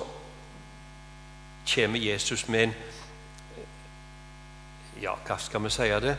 kommer 1.68 2.00
Jesus 2.00 2.46
med 2.48 2.68
en 2.68 2.76
Ja, 4.96 5.12
hva 5.26 5.36
skal 5.36 5.60
vi 5.60 5.68
si 5.74 5.90
det? 6.00 6.14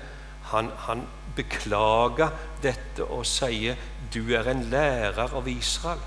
Han, 0.51 0.67
han 0.86 1.01
beklager 1.36 2.29
dette 2.62 3.07
og 3.09 3.25
sier 3.25 3.74
'Du 4.13 4.36
er 4.38 4.51
en 4.51 4.62
lærer 4.69 5.33
av 5.33 5.47
Israel 5.50 6.03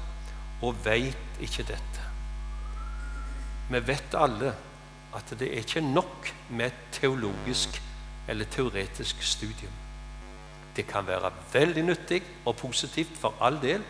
og 0.62 0.78
veit 0.84 1.40
ikke 1.40 1.66
dette'. 1.66 2.06
Vi 3.70 3.80
vet 3.86 4.14
alle 4.14 4.54
at 5.14 5.34
det 5.38 5.50
er 5.50 5.66
ikke 5.66 5.82
nok 5.82 6.30
med 6.50 6.66
et 6.66 7.00
teologisk 7.00 7.82
eller 8.30 8.44
teoretisk 8.44 9.22
studium. 9.22 9.72
Det 10.76 10.86
kan 10.86 11.06
være 11.06 11.32
veldig 11.52 11.82
nyttig 11.82 12.22
og 12.46 12.56
positivt 12.56 13.18
for 13.18 13.34
all 13.40 13.58
del, 13.62 13.82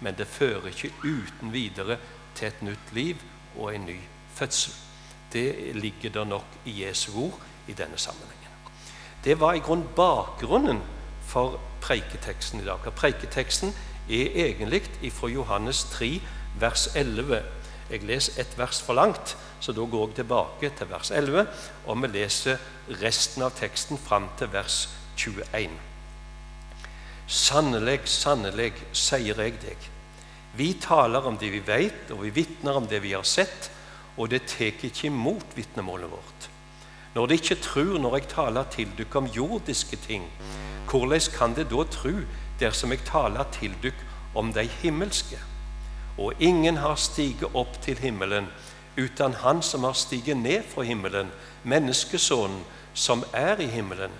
men 0.00 0.14
det 0.14 0.26
fører 0.26 0.70
ikke 0.70 0.92
uten 1.02 1.52
videre 1.52 1.98
til 2.34 2.48
et 2.48 2.62
nytt 2.62 2.92
liv 2.92 3.16
og 3.56 3.74
en 3.74 3.86
ny 3.86 3.98
fødsel. 4.34 4.72
Det 5.32 5.76
ligger 5.76 6.10
der 6.10 6.24
nok 6.24 6.44
i 6.64 6.84
Jesu 6.84 7.12
ord 7.24 7.40
i 7.68 7.72
denne 7.72 7.98
sammenhengen. 7.98 8.54
Det 9.24 9.40
var 9.40 9.52
i 9.52 9.58
grunn 9.58 9.82
bakgrunnen 9.96 10.78
for 11.26 11.60
preiketeksten 11.80 12.60
i 12.60 12.64
dag. 12.64 12.78
Preiketeksten 12.96 13.74
er 14.08 14.30
egentlig 14.44 15.12
fra 15.12 15.28
Johannes 15.28 15.84
3, 15.84 16.20
vers 16.60 16.88
11. 16.96 17.42
Jeg 17.88 18.04
leser 18.04 18.40
et 18.42 18.58
vers 18.58 18.80
for 18.84 18.98
langt, 18.98 19.36
så 19.60 19.72
da 19.72 19.84
går 19.84 20.08
jeg 20.08 20.16
tilbake 20.20 20.70
til 20.76 20.90
vers 20.90 21.10
11, 21.10 21.46
og 21.86 22.02
vi 22.02 22.10
leser 22.12 22.60
resten 23.00 23.46
av 23.46 23.54
teksten 23.56 24.00
fram 24.00 24.28
til 24.38 24.52
vers 24.52 24.82
21. 25.16 25.72
Sannelig, 27.28 28.00
sannelig, 28.08 28.72
sier 28.92 29.40
jeg 29.40 29.56
deg. 29.62 29.88
Vi 30.56 30.72
taler 30.80 31.26
om 31.28 31.36
det 31.40 31.50
vi 31.52 31.60
vet, 31.64 32.12
og 32.12 32.22
vi 32.24 32.34
vitner 32.42 32.76
om 32.80 32.86
det 32.88 33.02
vi 33.04 33.12
har 33.16 33.26
sett, 33.28 33.70
og 34.18 34.30
det 34.32 34.44
tar 34.50 34.72
ikke 34.72 35.08
imot 35.08 35.56
vitnemålet 35.56 36.10
vårt. 36.10 36.48
Når 37.14 37.26
de 37.26 37.36
ikke 37.40 37.60
tror 37.64 37.98
når 37.98 38.16
jeg 38.18 38.30
taler 38.34 38.72
til 38.72 38.90
dere 38.98 39.20
om 39.20 39.30
jordiske 39.32 39.96
ting, 40.04 40.26
hvordan 40.90 41.32
kan 41.34 41.54
de 41.56 41.64
da 41.68 41.84
tro 41.88 42.14
dersom 42.60 42.92
jeg 42.92 43.06
taler 43.08 43.48
til 43.54 43.76
dere 43.82 44.08
om 44.34 44.52
de 44.52 44.64
himmelske? 44.82 45.47
Og 46.18 46.32
ingen 46.38 46.76
har 46.76 46.94
stiget 46.94 47.54
opp 47.54 47.80
til 47.82 47.98
himmelen 47.98 48.48
uten 48.98 49.34
Han 49.34 49.62
som 49.62 49.84
har 49.84 49.92
stiget 49.92 50.36
ned 50.36 50.62
fra 50.74 50.82
himmelen, 50.82 51.30
menneskesonen 51.64 52.64
som 52.94 53.24
er 53.32 53.60
i 53.60 53.66
himmelen. 53.66 54.10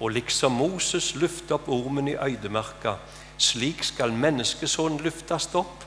Og 0.00 0.10
liksom 0.10 0.52
Moses 0.52 1.14
løftet 1.14 1.52
opp 1.52 1.68
ormen 1.68 2.08
i 2.08 2.14
øydemarka, 2.14 2.94
slik 3.38 3.82
skal 3.82 4.12
menneskesonen 4.12 5.00
løftes 5.02 5.48
opp, 5.54 5.84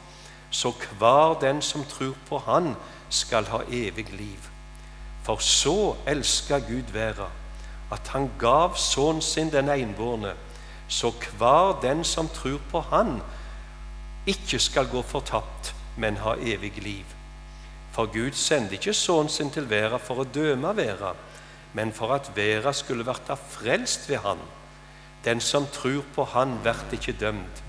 så 0.52 0.74
hver 1.00 1.40
den 1.40 1.62
som 1.62 1.84
tror 1.84 2.16
på 2.30 2.38
Han, 2.38 2.76
skal 3.10 3.46
ha 3.46 3.60
evig 3.72 4.14
liv. 4.14 4.50
For 5.24 5.38
så 5.38 5.96
elska 6.08 6.60
Gud 6.60 6.92
verda, 6.94 7.28
at 7.92 8.08
han 8.08 8.30
gav 8.40 8.76
sønnen 8.76 9.22
sin 9.22 9.52
den 9.52 9.70
enbårne, 9.70 10.34
så 10.88 11.12
hver 11.38 11.80
den 11.82 12.04
som 12.04 12.28
tror 12.28 12.60
på 12.72 12.80
Han, 12.80 13.22
ikke 14.32 14.60
skal 14.60 14.90
gå 14.92 15.02
fortapt, 15.06 15.74
men 15.98 16.22
ha 16.24 16.36
evig 16.40 16.74
liv. 16.84 17.18
For 17.92 18.08
Gud 18.12 18.38
sendte 18.40 18.78
ikke 18.80 18.94
sønnen 18.96 19.30
sin 19.30 19.52
til 19.52 19.68
verden 19.70 20.00
for 20.00 20.24
å 20.24 20.28
døme 20.28 20.72
verden, 20.78 21.20
men 21.74 21.92
for 21.96 22.14
at 22.16 22.32
verden 22.36 22.76
skulle 22.76 23.08
verta 23.08 23.36
frelst 23.36 24.08
ved 24.10 24.24
Han. 24.24 24.40
Den 25.26 25.42
som 25.44 25.68
tror 25.72 26.04
på 26.16 26.24
Han, 26.34 26.58
blir 26.64 26.96
ikke 26.98 27.18
dømt. 27.20 27.64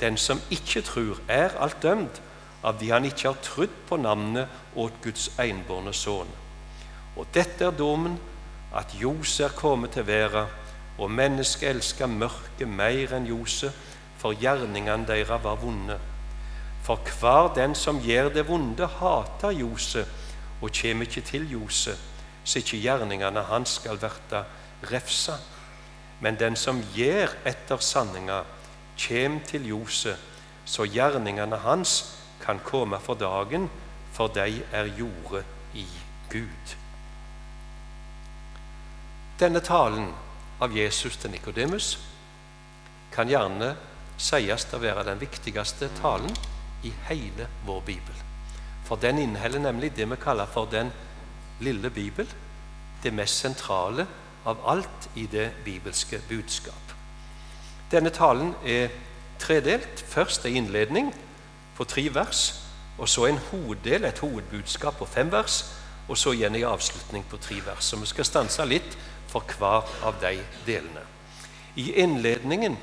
Den 0.00 0.16
som 0.16 0.40
ikke 0.50 0.82
tror, 0.82 1.20
er 1.28 1.54
alt 1.60 1.82
dømt, 1.82 2.22
av 2.64 2.78
de 2.80 2.88
han 2.90 3.04
ikke 3.04 3.28
har 3.28 3.40
trodd 3.44 3.72
på 3.88 3.96
navnet 4.00 4.48
åt 4.74 4.94
Guds 5.04 5.28
enbårne 5.40 5.92
sønn. 5.92 6.30
Og 7.16 7.26
dette 7.34 7.66
er 7.66 7.76
dommen, 7.76 8.16
at 8.74 8.94
Jose 8.98 9.44
er 9.44 9.54
kommet 9.54 9.94
til 9.94 10.06
verden, 10.06 10.48
og 10.98 11.10
mennesket 11.10 11.74
elsker 11.74 12.10
mørket 12.10 12.70
mer 12.70 13.12
enn 13.16 13.28
Jose, 13.28 13.70
for 14.24 14.32
gjerningene 14.40 15.04
deres 15.04 15.28
var 15.44 15.58
vonde. 15.60 15.98
For 16.84 16.96
hver 17.20 17.50
den 17.52 17.74
som 17.76 17.98
gjør 18.00 18.30
det 18.32 18.46
vonde, 18.48 18.86
hater 18.88 19.52
Jose 19.52 20.06
og 20.62 20.72
kommer 20.72 21.04
ikke 21.04 21.20
til 21.20 21.44
Jose, 21.52 21.92
så 22.44 22.58
ikke 22.58 22.80
gjerningene 22.80 23.42
hans 23.50 23.76
skal 23.82 24.00
verta 24.00 24.46
refsa. 24.88 25.36
Men 26.24 26.40
den 26.40 26.56
som 26.56 26.80
gjør 26.96 27.36
etter 27.44 27.84
sanninga, 27.84 28.40
kjem 28.96 29.42
til 29.44 29.68
Jose, 29.68 30.16
så 30.64 30.88
gjerningene 30.88 31.60
hans 31.60 32.16
kan 32.40 32.64
komme 32.64 33.00
for 33.04 33.20
dagen, 33.20 33.68
for 34.12 34.32
de 34.32 34.62
er 34.72 34.92
jordet 34.96 35.44
i 35.74 35.84
Gud. 36.32 36.76
Denne 39.40 39.60
talen 39.60 40.14
av 40.64 40.72
Jesus 40.72 41.16
til 41.20 41.34
Nikodemus 41.34 41.98
kan 43.12 43.28
gjerne 43.28 43.74
sies 44.18 44.66
å 44.72 44.80
være 44.82 45.04
den 45.08 45.20
viktigste 45.20 45.90
talen 46.00 46.32
i 46.84 46.92
hele 47.08 47.48
vår 47.66 47.80
bibel. 47.86 48.22
For 48.84 49.00
den 49.00 49.18
inneholder 49.18 49.64
nemlig 49.64 49.94
det 49.96 50.06
vi 50.10 50.20
kaller 50.20 50.46
for 50.46 50.68
den 50.70 50.92
lille 51.60 51.90
bibel, 51.90 52.28
det 53.02 53.12
mest 53.12 53.40
sentrale 53.40 54.06
av 54.44 54.60
alt 54.68 55.08
i 55.16 55.26
det 55.30 55.50
bibelske 55.64 56.20
budskap. 56.28 56.94
Denne 57.90 58.10
talen 58.10 58.54
er 58.64 58.92
tredelt. 59.38 60.04
Først 60.08 60.46
en 60.46 60.56
innledning 60.56 61.14
på 61.76 61.84
tre 61.84 62.08
vers, 62.14 62.60
og 62.98 63.08
så 63.08 63.26
en 63.26 63.40
hoveddel, 63.50 64.04
et 64.04 64.18
hovedbudskap 64.18 64.98
på 64.98 65.08
fem 65.08 65.32
vers, 65.32 65.64
og 66.08 66.18
så 66.18 66.32
igjen 66.32 66.54
en 66.54 66.70
avslutning 66.74 67.24
på 67.30 67.36
tre 67.36 67.60
vers. 67.66 67.84
Så 67.84 67.96
vi 67.96 68.06
skal 68.06 68.28
stanse 68.28 68.64
litt 68.68 68.96
for 69.28 69.44
hver 69.58 69.88
av 70.04 70.20
de 70.22 70.36
delene. 70.66 71.02
I 71.76 71.90
innledningen 72.04 72.76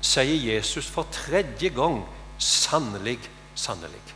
sier 0.00 0.54
Jesus 0.54 0.86
for 0.86 1.06
tredje 1.12 1.68
gang 1.68 2.04
'sannelig, 2.38 3.18
sannelig'. 3.54 4.14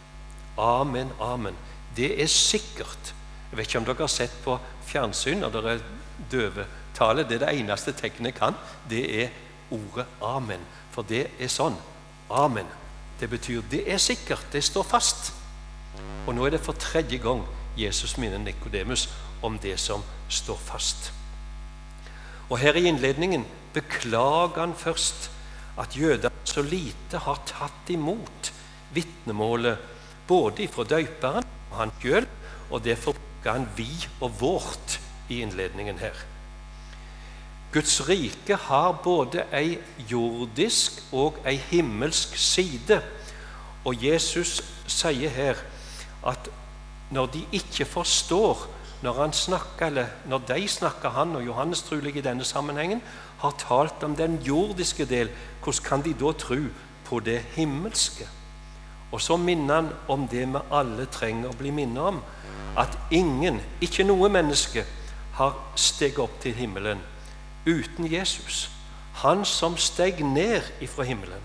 Amen, 0.58 1.10
amen. 1.20 1.54
Det 1.96 2.22
er 2.22 2.26
sikkert. 2.26 3.14
Jeg 3.50 3.58
vet 3.58 3.66
ikke 3.66 3.78
om 3.78 3.84
dere 3.84 3.96
har 3.98 4.06
sett 4.06 4.36
på 4.44 4.58
fjernsyn 4.86 5.40
når 5.40 5.50
dere 5.50 5.74
er 5.74 5.80
døvetale. 6.30 7.24
Det 7.28 7.42
er 7.42 7.46
det 7.46 7.60
eneste 7.60 7.92
tegnet 7.92 8.32
jeg 8.32 8.34
kan. 8.34 8.54
Det 8.90 9.22
er 9.22 9.28
ordet 9.70 10.06
'amen'. 10.20 10.66
For 10.90 11.02
det 11.02 11.30
er 11.40 11.48
sånn. 11.48 11.76
Amen. 12.30 12.66
Det 13.20 13.30
betyr 13.30 13.62
det 13.70 13.92
er 13.92 13.98
sikkert, 13.98 14.52
det 14.52 14.64
står 14.64 14.82
fast. 14.82 15.32
Og 16.26 16.34
nå 16.34 16.46
er 16.46 16.50
det 16.50 16.60
for 16.60 16.72
tredje 16.72 17.18
gang 17.18 17.44
Jesus 17.76 18.16
minner 18.18 18.38
Nikodemus 18.38 19.08
om 19.42 19.58
det 19.58 19.80
som 19.80 20.02
står 20.28 20.58
fast. 20.58 21.12
Og 22.50 22.58
her 22.58 22.74
i 22.74 22.86
innledningen 22.88 23.46
beklager 23.74 24.60
han 24.60 24.74
først 24.76 25.30
at 25.78 25.96
jøder 25.96 26.32
så 26.44 26.62
lite 26.62 27.22
har 27.24 27.40
tatt 27.48 27.90
imot 27.92 28.52
vitnemålet 28.92 29.78
både 30.28 30.68
fra 30.68 30.84
døyperen 30.84 31.46
og 31.70 31.78
han 31.78 31.94
sjøl, 32.02 32.26
og 32.70 32.84
derfor 32.84 33.16
bruker 33.16 33.52
han 33.52 33.68
'vi' 33.76 34.08
og 34.20 34.30
'vårt' 34.40 35.00
i 35.28 35.40
innledningen 35.40 35.98
her. 35.98 36.14
Guds 37.72 38.08
rike 38.08 38.56
har 38.56 38.92
både 39.04 39.46
ei 39.52 39.78
jordisk 40.10 41.02
og 41.12 41.38
ei 41.46 41.56
himmelsk 41.56 42.36
side. 42.36 43.02
Og 43.84 44.04
Jesus 44.04 44.60
sier 44.86 45.30
her 45.30 45.56
at 46.26 46.50
når 47.10 47.26
de 47.26 47.46
ikke 47.52 47.84
forstår 47.84 48.68
når 49.02 49.12
han 49.12 49.32
snakker, 49.32 49.86
eller 49.86 50.06
når 50.30 50.44
de 50.48 50.68
snakker, 50.68 51.10
han 51.10 51.36
og 51.36 51.46
Johannes 51.46 51.82
trolig 51.82 52.16
i 52.16 52.20
denne 52.20 52.44
sammenhengen, 52.44 53.00
har 53.42 53.58
talt 53.58 54.04
om 54.06 54.14
den 54.16 54.38
jordiske 54.46 55.04
del, 55.04 55.30
hvordan 55.62 55.84
kan 55.84 56.04
de 56.04 56.14
da 56.14 56.32
tro 56.38 56.60
på 57.04 57.20
det 57.20 57.40
himmelske? 57.56 58.28
Og 59.12 59.20
så 59.20 59.36
minner 59.36 59.74
han 59.74 59.88
om 60.08 60.28
det 60.28 60.46
vi 60.48 60.60
alle 60.72 61.06
trenger 61.12 61.50
å 61.50 61.56
bli 61.58 61.70
minnet 61.74 62.02
om. 62.02 62.20
At 62.78 62.94
ingen, 63.10 63.60
ikke 63.84 64.06
noe 64.08 64.30
menneske, 64.32 64.86
har 65.36 65.56
steget 65.76 66.20
opp 66.22 66.38
til 66.40 66.54
himmelen 66.56 67.00
uten 67.66 68.08
Jesus. 68.08 68.70
Han 69.22 69.44
som 69.44 69.76
steg 69.76 70.22
ned 70.24 70.62
ifra 70.80 71.04
himmelen. 71.04 71.42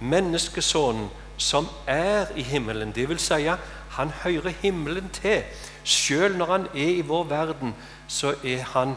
Menneskesonen 0.00 1.08
som 1.36 1.68
er 1.86 2.30
i 2.36 2.42
himmelen. 2.42 2.92
Vil 2.94 3.18
si, 3.18 3.48
han 3.96 4.12
hører 4.22 4.52
himmelen 4.62 5.08
til. 5.12 5.42
Selv 5.84 6.36
når 6.36 6.52
han 6.52 6.68
er 6.74 6.98
i 6.98 7.06
vår 7.06 7.24
verden, 7.24 7.74
så 8.08 8.34
er 8.44 8.62
han 8.74 8.96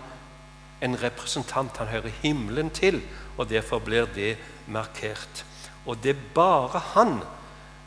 en 0.81 1.03
representant. 1.03 1.77
Han 1.77 1.87
hører 1.87 2.09
himmelen 2.21 2.69
til, 2.69 3.01
og 3.37 3.49
derfor 3.49 3.79
blir 3.79 4.05
det 4.15 4.37
markert. 4.67 5.45
Og 5.85 5.97
det 6.03 6.15
er 6.15 6.27
bare 6.35 6.79
han 6.79 7.19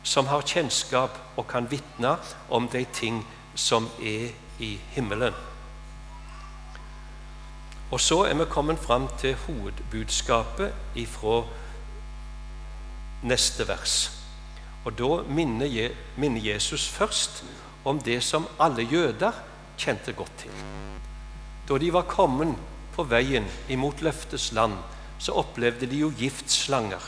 som 0.02 0.26
har 0.26 0.46
kjennskap 0.46 1.18
og 1.36 1.48
kan 1.48 1.70
vitne 1.70 2.16
om 2.50 2.68
de 2.68 2.84
ting 2.92 3.26
som 3.54 3.88
er 4.02 4.30
i 4.58 4.78
himmelen. 4.94 5.34
Og 7.90 8.00
så 8.00 8.22
er 8.28 8.34
vi 8.34 8.44
kommet 8.44 8.78
fram 8.78 9.08
til 9.18 9.34
hovedbudskapet 9.46 10.72
ifra 10.94 11.42
neste 13.22 13.68
vers. 13.68 14.12
Og 14.84 14.98
Da 14.98 15.22
minner 15.28 16.40
Jesus 16.40 16.88
først 16.88 17.44
om 17.84 18.00
det 18.00 18.22
som 18.22 18.46
alle 18.60 18.82
jøder 18.82 19.32
kjente 19.78 20.12
godt 20.12 20.32
til. 20.38 20.50
Da 21.68 21.78
de 21.78 21.92
var 21.92 22.02
kommet 22.02 22.56
på 22.98 23.04
veien 23.06 23.44
imot 23.70 24.00
løftes 24.02 24.50
land, 24.56 24.74
så 25.22 25.36
opplevde 25.38 25.86
de 25.86 26.00
jo 26.02 26.10
giftslanger. 26.18 27.04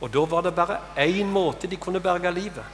Og 0.00 0.10
Da 0.10 0.24
var 0.24 0.42
det 0.42 0.54
bare 0.54 0.80
én 0.96 1.28
måte 1.28 1.68
de 1.68 1.76
kunne 1.76 2.00
berge 2.00 2.30
livet. 2.32 2.64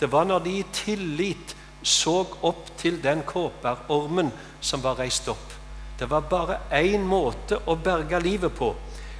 Det 0.00 0.10
var 0.12 0.24
når 0.24 0.38
de 0.44 0.58
i 0.58 0.64
tillit 0.72 1.54
så 1.82 2.26
opp 2.42 2.76
til 2.76 2.98
den 3.02 3.22
kåperormen 3.22 4.32
som 4.60 4.82
var 4.82 4.98
reist 4.98 5.28
opp. 5.28 5.54
Det 5.98 6.10
var 6.10 6.26
bare 6.26 6.58
én 6.72 7.06
måte 7.06 7.60
å 7.66 7.76
berge 7.76 8.20
livet 8.20 8.52
på. 8.52 8.74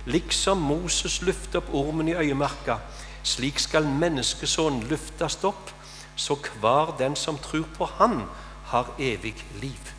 Liksom 0.06 0.58
Moses 0.58 1.22
løftet 1.22 1.62
opp 1.62 1.72
ormen 1.74 2.08
i 2.08 2.18
øyemarka, 2.18 2.78
slik 3.22 3.58
skal 3.62 3.86
menneskesonen 3.86 4.88
løftes 4.90 5.38
opp, 5.44 5.70
så 6.16 6.36
hver 6.60 6.96
den 6.98 7.16
som 7.16 7.38
tror 7.38 7.66
på 7.78 7.88
Han, 7.98 8.24
har 8.66 8.90
evig 8.98 9.36
liv. 9.62 9.95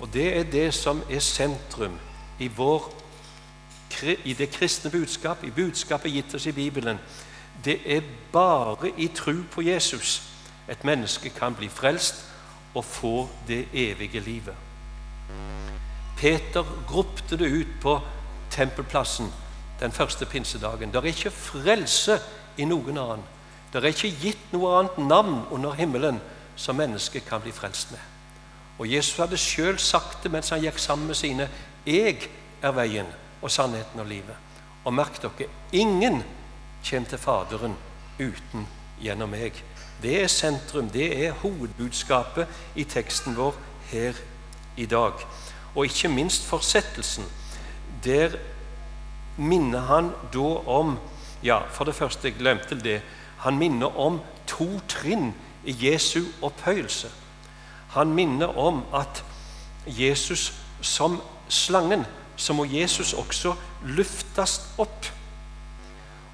Og 0.00 0.12
Det 0.12 0.38
er 0.38 0.42
det 0.42 0.74
som 0.74 1.02
er 1.10 1.18
sentrum 1.18 1.98
i 2.38 2.48
vår 2.48 2.94
i 4.24 4.32
det 4.32 4.50
kristne 4.50 4.90
budskap, 4.90 5.44
i 5.44 5.50
budskapet 5.50 6.12
gitt 6.12 6.34
oss 6.34 6.46
i 6.46 6.52
Bibelen, 6.52 6.98
det 7.64 7.80
er 7.96 8.00
bare 8.32 8.92
i 8.96 9.08
tro 9.08 9.34
på 9.50 9.62
Jesus 9.62 10.22
et 10.68 10.84
menneske 10.84 11.30
kan 11.30 11.54
bli 11.54 11.68
frelst 11.68 12.24
og 12.74 12.84
få 12.84 13.28
det 13.48 13.66
evige 13.72 14.20
livet. 14.20 14.54
Peter 16.16 16.64
ropte 16.94 17.36
det 17.36 17.50
ut 17.50 17.74
på 17.82 18.00
tempelplassen 18.50 19.32
den 19.80 19.92
første 19.92 20.26
pinsedagen. 20.26 20.92
Det 20.92 20.96
er 20.96 21.10
ikke 21.10 21.30
frelse 21.30 22.18
i 22.58 22.64
noen 22.64 22.98
annen. 22.98 23.24
Det 23.72 23.82
er 23.82 23.90
ikke 23.92 24.16
gitt 24.20 24.52
noe 24.52 24.78
annet 24.78 24.98
navn 24.98 25.42
under 25.50 25.72
himmelen 25.72 26.20
som 26.56 26.76
mennesket 26.76 27.26
kan 27.28 27.40
bli 27.40 27.52
frelst 27.52 27.90
med. 27.90 28.00
Og 28.78 28.92
Jesus 28.92 29.18
hadde 29.18 29.38
sjøl 29.38 29.78
sagt 29.78 30.22
det 30.22 30.32
mens 30.32 30.52
han 30.54 30.62
gikk 30.62 30.78
sammen 30.78 31.06
med 31.06 31.18
sine. 31.18 31.48
'Jeg 31.86 32.28
er 32.62 32.72
veien 32.72 33.06
og 33.42 33.50
sannheten 33.50 34.00
og 34.00 34.06
livet.' 34.06 34.36
Og 34.84 34.94
merk 34.94 35.22
dere, 35.22 35.48
ingen 35.72 36.22
kommer 36.90 37.08
til 37.08 37.18
Faderen 37.18 37.76
uten 38.20 38.66
gjennom 39.00 39.30
meg. 39.30 39.52
Det 40.02 40.22
er 40.22 40.26
sentrum, 40.26 40.88
det 40.90 41.26
er 41.26 41.32
hovedbudskapet 41.32 42.46
i 42.76 42.84
teksten 42.84 43.36
vår 43.36 43.54
her 43.90 44.14
i 44.76 44.86
dag. 44.86 45.12
Og 45.74 45.84
ikke 45.84 46.08
minst 46.08 46.46
fortsettelsen. 46.46 47.24
Der 48.04 48.38
minner 49.36 49.80
han 49.80 50.12
da 50.32 50.62
om 50.66 50.98
Ja, 51.42 51.58
for 51.70 51.84
det 51.84 51.94
første, 51.94 52.28
jeg 52.28 52.38
glemte 52.38 52.74
det. 52.80 53.02
Han 53.38 53.58
minner 53.58 53.98
om 53.98 54.20
to 54.46 54.80
trinn 54.88 55.34
i 55.64 55.76
Jesu 55.86 56.24
opphøyelse. 56.42 57.08
Han 57.94 58.14
minner 58.14 58.58
om 58.58 58.82
at 58.94 59.24
Jesus 59.86 60.52
som 60.80 61.20
slangen, 61.48 62.06
så 62.36 62.52
må 62.52 62.64
Jesus 62.64 63.12
også 63.12 63.54
løftes 63.84 64.60
opp. 64.78 65.06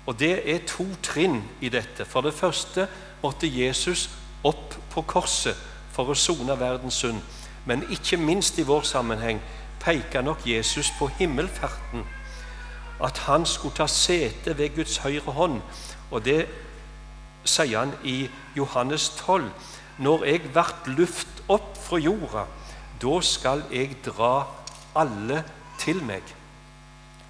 Og 0.06 0.18
det 0.18 0.54
er 0.54 0.66
to 0.68 0.84
trinn 1.02 1.42
i 1.60 1.68
dette. 1.68 2.04
For 2.04 2.20
det 2.20 2.34
første 2.34 2.88
måtte 3.22 3.48
Jesus 3.48 4.10
opp 4.44 4.74
på 4.92 5.02
korset 5.08 5.56
for 5.94 6.10
å 6.10 6.18
sone 6.18 6.58
verdens 6.60 7.00
synd. 7.00 7.22
Men 7.64 7.86
ikke 7.90 8.18
minst 8.20 8.58
i 8.58 8.66
vår 8.68 8.84
sammenheng 8.84 9.40
peker 9.80 10.22
nok 10.22 10.44
Jesus 10.46 10.92
på 10.98 11.08
himmelferden. 11.18 12.04
At 13.00 13.18
han 13.24 13.46
skulle 13.46 13.74
ta 13.74 13.86
sete 13.86 14.58
ved 14.58 14.76
Guds 14.76 14.98
høyre 15.00 15.32
hånd. 15.32 15.60
Og 16.10 16.24
det 16.24 16.44
sier 17.44 17.78
han 17.78 17.94
i 18.04 18.28
Johannes 18.56 19.08
12. 19.24 19.48
Når 19.98 20.24
jeg 20.26 20.42
blir 20.50 20.96
luft 20.98 21.42
opp 21.48 21.76
fra 21.78 22.00
jorda, 22.02 22.46
da 23.02 23.20
skal 23.22 23.62
jeg 23.70 23.98
dra 24.06 24.46
alle 24.96 25.42
til 25.78 26.00
meg. 26.02 26.22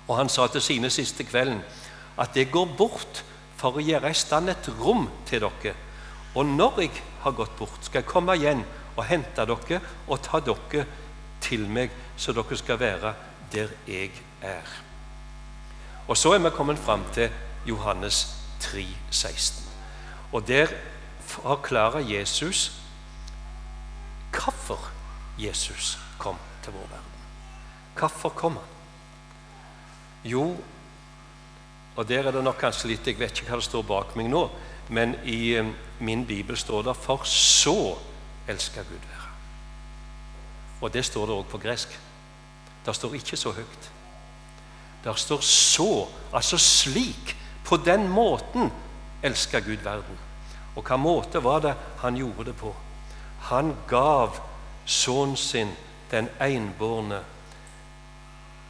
Og 0.08 0.16
han 0.18 0.28
sa 0.28 0.46
til 0.48 0.62
sine 0.64 0.90
siste 0.92 1.24
kvelden 1.24 1.62
at 2.20 2.36
jeg 2.36 2.52
går 2.52 2.76
bort 2.78 3.24
for 3.58 3.76
å 3.78 3.84
gjøre 3.84 4.12
i 4.12 4.16
stand 4.16 4.52
et 4.52 4.68
rom 4.78 5.08
til 5.28 5.44
dere. 5.44 5.74
Og 6.34 6.46
når 6.46 6.80
jeg 6.84 7.02
har 7.24 7.36
gått 7.36 7.56
bort, 7.58 7.80
skal 7.82 8.02
jeg 8.02 8.10
komme 8.10 8.36
igjen 8.36 8.64
og 8.94 9.06
hente 9.08 9.46
dere 9.48 9.80
og 10.06 10.22
ta 10.22 10.40
dere 10.44 10.86
til 11.44 11.66
meg, 11.68 11.92
så 12.16 12.32
dere 12.32 12.58
skal 12.58 12.80
være 12.80 13.14
der 13.52 13.72
jeg 13.88 14.10
er. 14.42 14.72
Og 16.08 16.16
så 16.16 16.34
er 16.34 16.42
vi 16.44 16.52
kommet 16.52 16.78
fram 16.78 17.04
til 17.14 17.32
Johannes 17.66 18.26
3, 18.60 18.84
16. 19.10 19.64
Og 20.32 20.46
der 20.46 20.72
forklarer 21.34 22.04
Jesus 22.06 22.72
hvorfor 24.34 24.90
Jesus 25.38 25.98
kom 26.18 26.38
til 26.62 26.72
vår 26.72 26.86
verden. 26.90 27.10
Hvorfor 27.98 28.28
kom 28.28 28.52
han? 28.52 28.70
Jo, 30.24 30.56
og 31.96 32.08
der 32.08 32.26
er 32.26 32.34
det 32.34 32.42
nok 32.44 32.58
kanskje 32.58 32.90
litt 32.90 33.06
Jeg 33.06 33.18
vet 33.18 33.38
ikke 33.38 33.52
hva 33.52 33.60
det 33.60 33.68
står 33.68 33.84
bak 33.86 34.16
meg 34.18 34.30
nå, 34.30 34.48
men 34.88 35.14
i 35.24 35.54
eh, 35.58 35.68
min 36.00 36.24
bibel 36.26 36.56
står 36.56 36.82
det 36.82 36.96
'For 36.96 37.24
så 37.24 37.96
elsker 38.48 38.82
Gud 38.82 39.04
være'. 39.10 39.30
Og 40.80 40.92
det 40.92 41.04
står 41.04 41.26
det 41.26 41.34
òg 41.34 41.44
på 41.44 41.58
gresk. 41.58 41.88
Det 42.86 42.94
står 42.96 43.14
ikke 43.14 43.36
så 43.36 43.52
høyt. 43.52 43.90
Det 45.04 45.18
står 45.18 45.40
'så', 45.40 46.08
altså 46.32 46.58
slik. 46.58 47.36
På 47.64 47.76
den 47.76 48.08
måten 48.08 48.72
elsker 49.22 49.60
Gud 49.60 49.80
verden. 49.84 50.18
Og 50.74 50.82
hva 50.82 50.96
måte 50.98 51.42
var 51.42 51.62
det 51.64 51.74
han 52.02 52.16
gjorde 52.18 52.50
det 52.50 52.56
på? 52.58 52.74
Han 53.50 53.74
gav 53.88 54.40
sønnen 54.86 55.36
sin, 55.36 55.70
den 56.10 56.28
enbårne. 56.40 57.20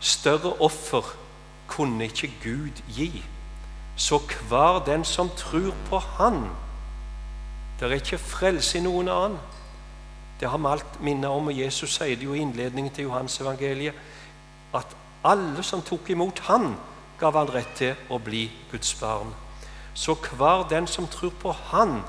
Større 0.01 0.53
offer 0.61 1.15
kunne 1.69 2.05
ikke 2.05 2.33
Gud 2.43 2.83
gi. 2.89 3.25
Så 3.97 4.19
hver 4.49 4.83
den 4.87 5.05
som 5.05 5.29
tror 5.37 5.75
på 5.89 5.99
Han 5.99 6.49
Det 7.81 7.87
er 7.91 7.95
ikke 7.95 8.19
frelse 8.19 8.79
i 8.79 8.83
noen 8.83 9.09
annen. 9.09 9.39
Det 10.41 10.49
har 10.51 10.59
vi 10.59 10.67
alt 10.71 11.01
minnet 11.03 11.31
om, 11.31 11.47
og 11.47 11.59
Jesus 11.59 11.95
sier 11.95 12.17
det 12.17 12.27
jo 12.27 12.35
i 12.35 12.43
innledningen 12.43 12.93
til 12.93 13.09
Johans 13.09 13.41
evangeliet, 13.41 13.95
at 14.75 14.97
alle 15.25 15.63
som 15.63 15.83
tok 15.83 16.11
imot 16.11 16.39
Han, 16.49 16.75
gav 17.19 17.37
han 17.39 17.51
rett 17.55 17.75
til 17.79 17.95
å 18.11 18.19
bli 18.19 18.51
Guds 18.71 18.95
barn. 19.01 19.31
Så 19.95 20.15
hver 20.15 20.67
den 20.69 20.87
som 20.87 21.07
tror 21.07 21.33
på 21.41 21.53
Han, 21.53 22.03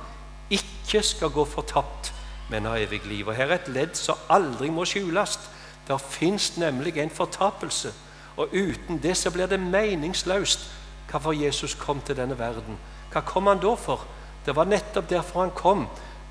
ikke 0.49 1.01
skal 1.01 1.29
gå 1.29 1.45
fortapt, 1.45 2.13
men 2.49 2.65
ha 2.65 2.77
evig 2.77 3.05
liv. 3.05 3.27
Og 3.27 3.35
Her 3.35 3.45
er 3.45 3.55
et 3.55 3.67
ledd 3.67 3.95
som 3.97 4.17
aldri 4.29 4.69
må 4.69 4.85
skjules. 4.85 5.39
Der 5.87 5.97
fins 5.97 6.57
nemlig 6.57 6.97
en 6.97 7.09
fortapelse. 7.09 7.93
Og 8.37 8.47
uten 8.53 9.03
det 9.03 9.17
så 9.17 9.31
blir 9.31 9.45
det 9.45 9.59
meningsløst 9.59 10.71
hvorfor 11.09 11.31
Jesus 11.31 11.73
kom 11.73 12.01
til 12.01 12.17
denne 12.17 12.39
verden. 12.39 12.77
Hva 13.11 13.21
kom 13.21 13.47
han 13.47 13.61
da 13.63 13.75
for? 13.79 14.01
Det 14.45 14.55
var 14.55 14.65
nettopp 14.67 15.09
derfor 15.09 15.45
han 15.45 15.53
kom. 15.55 15.85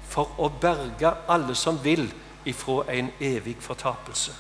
For 0.09 0.29
å 0.39 0.51
berge 0.61 1.15
alle 1.29 1.55
som 1.55 1.79
vil, 1.85 2.13
ifra 2.45 2.85
en 2.93 3.09
evig 3.21 3.57
fortapelse. 3.61 4.33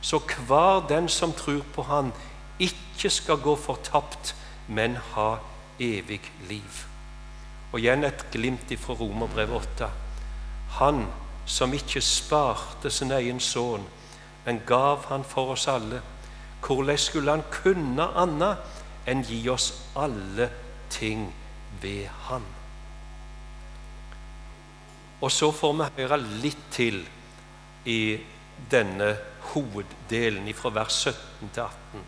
Så 0.00 0.20
hver 0.46 0.84
den 0.88 1.08
som 1.08 1.32
tror 1.32 1.62
på 1.74 1.82
Han, 1.82 2.12
ikke 2.58 3.10
skal 3.10 3.36
gå 3.36 3.56
fortapt, 3.56 4.34
men 4.68 4.96
ha 4.96 5.30
evig 5.32 5.55
liv. 5.78 6.82
Og 7.72 7.80
igjen 7.80 8.04
et 8.04 8.26
glimt 8.32 8.70
ifra 8.70 8.94
Romerbrevet 8.94 9.56
8. 9.80 9.88
Han 10.80 11.06
som 11.46 11.74
ikke 11.74 12.00
sparte 12.00 12.90
sin 12.90 13.12
egen 13.12 13.40
sønn, 13.40 13.84
men 14.44 14.60
gav 14.66 15.06
han 15.10 15.24
for 15.24 15.54
oss 15.54 15.66
alle. 15.68 16.02
Hvordan 16.66 16.98
skulle 16.98 17.30
han 17.30 17.44
kunne 17.52 18.06
annet 18.18 19.06
enn 19.06 19.22
gi 19.26 19.44
oss 19.48 19.72
alle 19.96 20.48
ting 20.90 21.28
ved 21.82 22.06
Han? 22.28 22.42
Og 25.20 25.32
så 25.32 25.50
får 25.52 25.72
vi 25.78 26.02
høre 26.02 26.18
litt 26.42 26.66
til 26.70 26.98
i 27.86 28.18
denne 28.70 29.14
hoveddelen 29.52 30.48
fra 30.54 30.72
vers 30.74 30.98
17 31.06 31.54
til 31.54 31.62
18. 31.62 32.04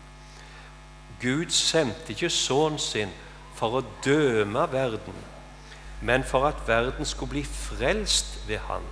Gud 1.21 1.49
sendte 1.51 2.13
ikke 2.13 2.29
sønnen 2.29 2.79
sin 2.79 3.11
for 3.59 3.79
å 3.79 3.85
døme 4.05 4.63
verden, 4.71 5.19
men 6.01 6.23
for 6.23 6.47
at 6.47 6.63
verden 6.67 7.05
skulle 7.05 7.35
bli 7.35 7.43
frelst 7.43 8.39
ved 8.47 8.63
Han. 8.69 8.85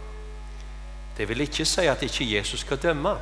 Det 1.18 1.26
vil 1.30 1.42
ikke 1.48 1.66
si 1.66 1.88
at 1.88 2.04
ikke 2.04 2.28
Jesus 2.28 2.66
skal 2.66 2.82
dømme, 2.82 3.16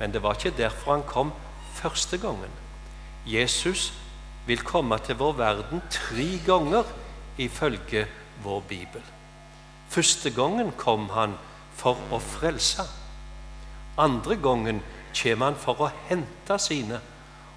men 0.00 0.12
det 0.12 0.22
var 0.22 0.34
ikke 0.36 0.56
derfor 0.58 0.92
han 0.92 1.06
kom 1.08 1.32
første 1.74 2.18
gangen. 2.18 2.52
Jesus 3.26 3.92
vil 4.46 4.60
komme 4.64 4.98
til 4.98 5.16
vår 5.16 5.32
verden 5.38 5.82
tre 5.90 6.28
ganger 6.46 6.84
ifølge 7.38 8.06
vår 8.44 8.60
bibel. 8.68 9.02
Første 9.88 10.30
gangen 10.30 10.72
kom 10.76 11.08
han 11.14 11.36
for 11.76 11.98
å 12.12 12.20
frelse. 12.20 12.84
Andre 13.98 14.36
gangen 14.36 14.82
kommer 15.16 15.50
han 15.50 15.58
for 15.60 15.80
å 15.84 15.90
hente 16.08 16.58
sine. 16.60 17.00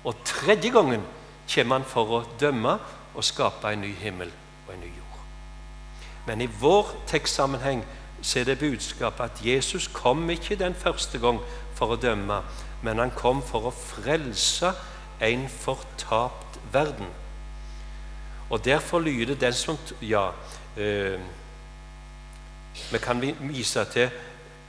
Og 0.03 0.15
tredje 0.27 0.71
gangen 0.71 1.03
kommer 1.47 1.79
han 1.79 1.87
for 1.87 2.17
å 2.19 2.23
dømme 2.39 2.77
og 3.15 3.23
skape 3.23 3.73
en 3.73 3.82
ny 3.82 3.93
himmel 3.95 4.32
og 4.67 4.73
en 4.73 4.80
ny 4.80 4.91
jord. 4.97 5.19
Men 6.28 6.41
i 6.41 6.49
vår 6.60 6.93
tekstsammenheng 7.08 7.84
så 8.21 8.39
er 8.39 8.43
det 8.43 8.60
budskapet 8.60 9.23
at 9.23 9.45
Jesus 9.45 9.88
kom 9.88 10.30
ikke 10.30 10.56
den 10.56 10.76
første 10.76 11.19
gang 11.19 11.41
for 11.76 11.93
å 11.93 11.99
dømme, 11.99 12.39
men 12.84 12.99
han 12.99 13.12
kom 13.15 13.41
for 13.43 13.67
å 13.67 13.76
frelse 13.76 14.71
en 15.23 15.47
fortapt 15.49 16.60
verden. 16.71 17.10
Og 18.49 18.65
derfor 18.65 18.99
lyder 18.99 19.36
den 19.36 19.54
som 19.54 19.78
Ja, 20.02 20.32
øh, 20.78 21.19
vi 22.91 22.97
kan 22.97 23.21
vise 23.39 23.86
til 23.86 24.10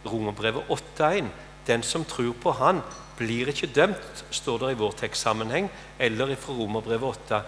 Romerbrevet 0.07 0.63
8,1. 0.71 1.25
Den 1.67 1.83
som 1.83 2.05
tror 2.05 2.33
på 2.43 2.53
Han, 2.53 2.81
blir 3.17 3.49
ikke 3.49 3.67
dømt, 3.67 4.25
står 4.31 4.59
det 4.59 4.71
i 4.73 4.79
vår 4.79 4.93
tekstsammenheng, 4.99 5.71
eller 5.99 6.35
fra 6.37 6.53
Romerbrevet 6.53 7.09
8. 7.31 7.41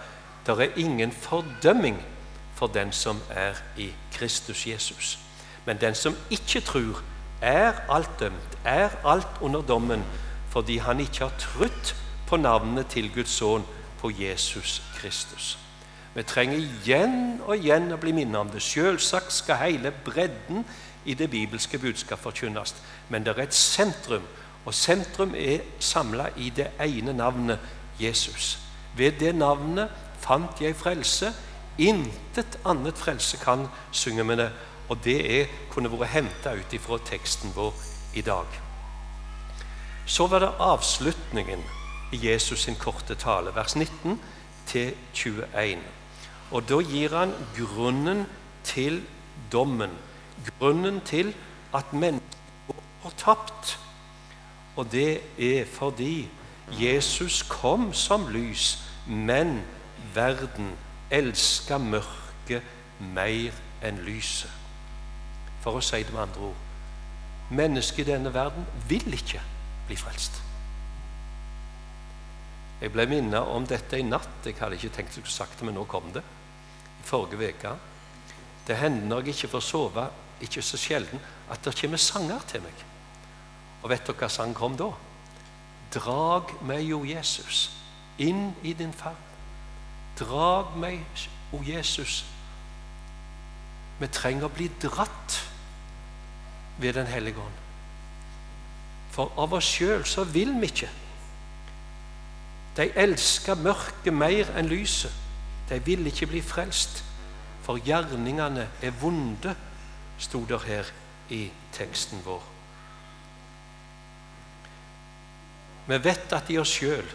Det 0.47 0.59
er 0.59 0.77
ingen 0.77 1.11
fordømming 1.11 1.97
for 2.55 2.67
den 2.67 2.91
som 2.91 3.19
er 3.29 3.53
i 3.77 3.91
Kristus 4.13 4.67
Jesus. 4.67 5.19
Men 5.65 5.77
den 5.77 5.95
som 5.95 6.15
ikke 6.29 6.61
tror, 6.61 7.03
er 7.41 7.73
alt 7.89 8.19
dømt, 8.19 8.57
er 8.65 8.89
alt 9.05 9.27
under 9.41 9.61
dommen, 9.61 10.03
fordi 10.49 10.77
han 10.77 10.99
ikke 10.99 11.19
har 11.19 11.33
trutt 11.39 11.95
på 12.27 12.37
navnet 12.37 12.87
til 12.87 13.13
Guds 13.13 13.29
sønn 13.29 13.65
på 13.99 14.11
Jesus 14.19 14.81
Kristus. 14.95 15.57
Vi 16.15 16.23
trenger 16.23 16.57
igjen 16.57 17.41
og 17.45 17.57
igjen 17.57 17.91
å 17.93 17.99
bli 18.01 18.11
minnet 18.11 18.39
om 18.39 18.49
det. 18.49 18.61
Selvsagt 18.63 19.33
skal 19.33 19.59
hele 19.61 19.91
bredden 19.91 20.63
i 21.05 21.13
det 21.13 21.29
bibelske 21.29 21.77
budskap 21.77 22.23
forkynnes, 22.23 22.73
men 23.09 23.25
det 23.25 23.35
er 23.35 23.43
et 23.43 23.53
sentrum, 23.53 24.23
og 24.65 24.73
sentrum 24.73 25.35
er 25.37 25.61
samla 25.79 26.31
i 26.35 26.49
det 26.49 26.71
ene 26.81 27.13
navnet 27.13 27.59
Jesus. 27.99 28.57
Ved 28.97 29.19
det 29.19 29.35
navnet 29.35 29.93
fant 30.27 30.61
jeg 30.61 30.75
frelse. 30.75 31.31
Intet 31.77 32.57
annet 32.65 32.97
frelse 32.97 33.37
kan 33.37 33.67
synge 33.91 34.23
med 34.23 34.41
det. 34.41 34.51
Og 34.89 34.99
det 35.03 35.17
er, 35.39 35.51
kunne 35.71 35.91
vært 35.91 36.13
henta 36.15 36.55
ut 36.55 36.73
ifra 36.73 36.99
teksten 37.05 37.51
vår 37.55 37.75
i 38.15 38.23
dag. 38.25 38.47
Så 40.07 40.27
var 40.31 40.39
det 40.39 40.53
avslutningen 40.63 41.63
i 42.15 42.19
Jesus 42.29 42.63
sin 42.63 42.77
korte 42.79 43.15
tale, 43.19 43.51
vers 43.55 43.75
19 43.75 44.19
til 44.67 44.93
21. 45.13 45.83
Og 46.51 46.63
da 46.69 46.79
gir 46.79 47.15
han 47.17 47.33
grunnen 47.57 48.23
til 48.63 49.01
dommen. 49.51 49.91
Grunnen 50.59 51.01
til 51.05 51.33
at 51.75 51.91
mennesker 51.93 52.79
går 53.03 53.13
tapt. 53.19 53.79
Og 54.75 54.87
det 54.91 55.19
er 55.37 55.65
fordi 55.65 56.29
Jesus 56.71 57.41
kom 57.43 57.93
som 57.93 58.27
lys, 58.31 58.77
men 59.07 59.59
verden 60.13 60.73
elska 61.13 61.77
mørket 61.81 62.63
mer 62.99 63.55
enn 63.85 64.01
lyset. 64.05 64.51
For 65.63 65.77
å 65.77 65.83
si 65.83 66.03
det 66.03 66.13
med 66.13 66.27
andre 66.27 66.49
ord 66.51 66.63
mennesket 67.49 67.99
i 68.03 68.11
denne 68.11 68.33
verden 68.33 68.65
vil 68.87 69.13
ikke 69.13 69.41
bli 69.87 69.95
frelst. 69.99 70.41
Jeg 72.81 72.91
ble 72.93 73.07
minnet 73.09 73.49
om 73.49 73.65
dette 73.65 73.97
i 73.97 74.05
natt. 74.05 74.45
Jeg 74.45 74.57
hadde 74.59 74.77
ikke 74.77 74.93
tenkt 74.99 75.17
å 75.17 75.23
sagt 75.31 75.59
det, 75.59 75.65
men 75.65 75.77
nå 75.77 75.85
kom 75.89 76.11
det. 76.13 76.21
I 76.21 77.07
forrige 77.07 77.53
uke. 77.55 77.73
Det 78.67 78.77
hender 78.77 79.07
når 79.07 79.25
jeg 79.25 79.37
ikke 79.37 79.53
får 79.55 79.63
sove, 79.65 80.05
ikke 80.43 80.61
så 80.61 80.77
sjelden, 80.77 81.21
at 81.49 81.63
det 81.63 81.73
kommer 81.79 81.97
sanger 81.97 82.43
til 82.51 82.61
meg. 82.61 82.83
Og 83.81 83.89
vet 83.89 84.05
dere 84.05 84.19
hva 84.19 84.29
sang 84.29 84.53
kom 84.53 84.75
da? 84.77 84.91
Drag 85.95 86.51
meg, 86.67 86.83
jo 86.91 87.01
Jesus, 87.07 87.71
inn 88.19 88.51
i 88.61 88.75
din 88.77 88.93
favn. 88.93 89.23
Drag 90.19 90.77
meg, 90.79 91.05
o 91.53 91.61
Jesus. 91.63 92.23
Vi 93.97 94.09
trenger 94.13 94.47
å 94.47 94.53
bli 94.53 94.69
dratt 94.81 95.37
ved 96.77 96.97
Den 96.97 97.09
hellige 97.09 97.41
ånd. 97.41 97.63
For 99.13 99.33
av 99.37 99.55
oss 99.57 99.69
sjøl 99.77 100.03
så 100.05 100.27
vil 100.29 100.53
vi 100.61 100.69
ikke. 100.69 100.89
De 102.77 102.85
elsker 103.01 103.57
mørket 103.57 104.13
mer 104.13 104.51
enn 104.57 104.69
lyset. 104.69 105.13
De 105.69 105.79
vil 105.83 106.05
ikke 106.07 106.29
bli 106.29 106.41
frelst, 106.45 107.01
for 107.65 107.81
gjerningene 107.83 108.67
er 108.81 108.93
vonde, 109.01 109.55
sto 110.21 110.43
der 110.47 110.61
her 110.63 110.91
i 111.33 111.47
teksten 111.75 112.21
vår. 112.25 112.43
Vi 115.87 115.97
vet 116.03 116.33
at 116.35 116.51
i 116.51 116.59
oss 116.61 116.77
sjøl 116.77 117.09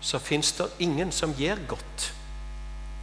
så 0.00 0.20
fins 0.22 0.52
det 0.56 0.70
ingen 0.84 1.12
som 1.12 1.34
gjør 1.36 1.60
godt. 1.74 2.12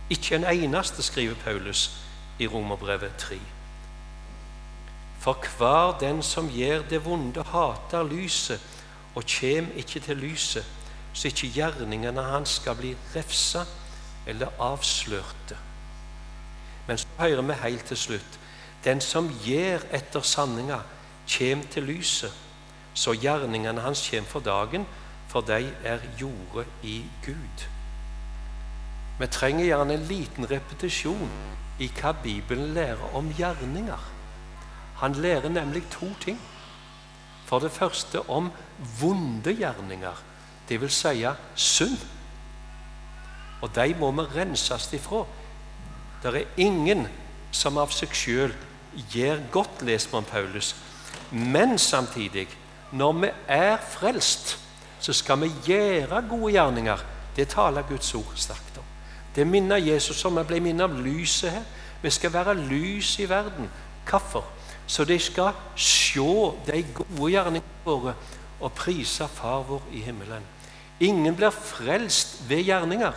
Ikke 0.10 0.36
en 0.36 0.44
eneste, 0.44 1.04
skriver 1.04 1.36
Paulus 1.36 1.92
i 2.40 2.48
Romerbrevet 2.48 3.16
3. 3.18 3.40
For 5.20 5.46
hver 5.58 5.98
den 6.00 6.24
som 6.24 6.50
gjør 6.50 6.82
det 6.90 7.06
vonde, 7.06 7.44
hater 7.44 8.04
lyset 8.04 8.62
og 9.16 9.24
kjem 9.24 9.72
ikke 9.76 10.00
til 10.00 10.18
lyset, 10.18 10.66
så 11.14 11.28
ikke 11.28 11.50
gjerningene 11.56 12.22
hans 12.22 12.60
skal 12.60 12.76
bli 12.76 12.96
refsa 13.16 13.64
eller 14.28 14.48
avslørte. 14.60 15.58
Men 16.88 16.98
så 16.98 17.08
hører 17.20 17.42
vi 17.42 17.54
helt 17.64 17.86
til 17.86 17.98
slutt 17.98 18.40
den 18.86 19.02
som 19.02 19.32
gjør 19.46 19.82
etter 19.98 20.22
sanninga, 20.22 20.80
kjem 21.28 21.64
til 21.74 21.88
lyset, 21.90 22.34
så 22.94 23.16
gjerningene 23.18 23.82
hans 23.82 24.04
kjem 24.06 24.28
for 24.30 24.46
dagen, 24.46 24.86
for 25.28 25.42
de 25.42 25.72
er 25.84 26.04
jordet 26.22 26.68
i 26.84 27.00
Gud. 27.26 27.66
Vi 29.20 29.28
trenger 29.32 29.66
gjerne 29.66 29.96
en 29.96 30.08
liten 30.10 30.48
repetisjon 30.50 31.30
i 31.80 31.88
hva 32.00 32.12
Bibelen 32.24 32.74
lærer 32.76 33.16
om 33.16 33.30
gjerninger. 33.38 34.12
Han 35.00 35.14
lærer 35.14 35.50
nemlig 35.50 35.84
to 35.92 36.10
ting. 36.20 36.40
For 37.46 37.60
det 37.60 37.72
første 37.72 38.24
om 38.30 38.50
vonde 39.00 39.54
gjerninger, 39.54 40.22
dvs. 40.70 40.94
Si 40.94 41.26
synd. 41.56 41.98
Og 43.62 43.70
de 43.76 43.96
må 44.00 44.12
vi 44.12 44.28
renses 44.36 44.94
ifra. 44.94 45.24
Det 46.24 46.36
er 46.36 46.48
ingen 46.58 47.08
som 47.52 47.78
av 47.78 47.94
seg 47.94 48.12
sjøl 48.16 48.54
gjør 49.14 49.44
godt, 49.52 49.84
leser 49.86 50.12
man 50.14 50.28
Paulus. 50.28 50.74
Men 51.32 51.78
samtidig, 51.80 52.48
når 52.92 53.14
vi 53.22 53.32
er 53.48 53.78
frelst, 53.78 54.58
så 55.00 55.14
skal 55.14 55.44
vi 55.44 55.52
gjøre 55.66 56.24
gode 56.30 56.52
gjerninger. 56.52 57.04
Det 57.36 57.48
taler 57.52 57.88
Guds 57.88 58.14
ord 58.16 58.34
sterkt. 58.36 58.65
Det 59.36 59.48
minner 59.48 59.78
Jesus 59.78 60.26
om. 60.26 60.38
Jeg 60.38 60.48
ble 60.48 60.60
minnet 60.64 60.86
om 60.86 61.00
lyset 61.04 61.52
her. 61.52 61.64
Vi 62.02 62.10
skal 62.10 62.34
være 62.34 62.56
lys 62.58 63.20
i 63.20 63.30
verden. 63.30 63.70
Hvorfor? 64.10 64.46
Så 64.88 65.04
de 65.04 65.20
skal 65.20 65.54
se 65.76 66.22
de 66.68 66.84
gode 66.94 67.32
gjerningene 67.32 67.86
våre 67.86 68.14
og 68.62 68.72
prise 68.78 69.28
Far 69.28 69.64
vår 69.68 69.82
i 69.94 70.04
himmelen. 70.06 70.44
Ingen 71.00 71.36
blir 71.36 71.52
frelst 71.52 72.38
ved 72.50 72.64
gjerninger, 72.64 73.14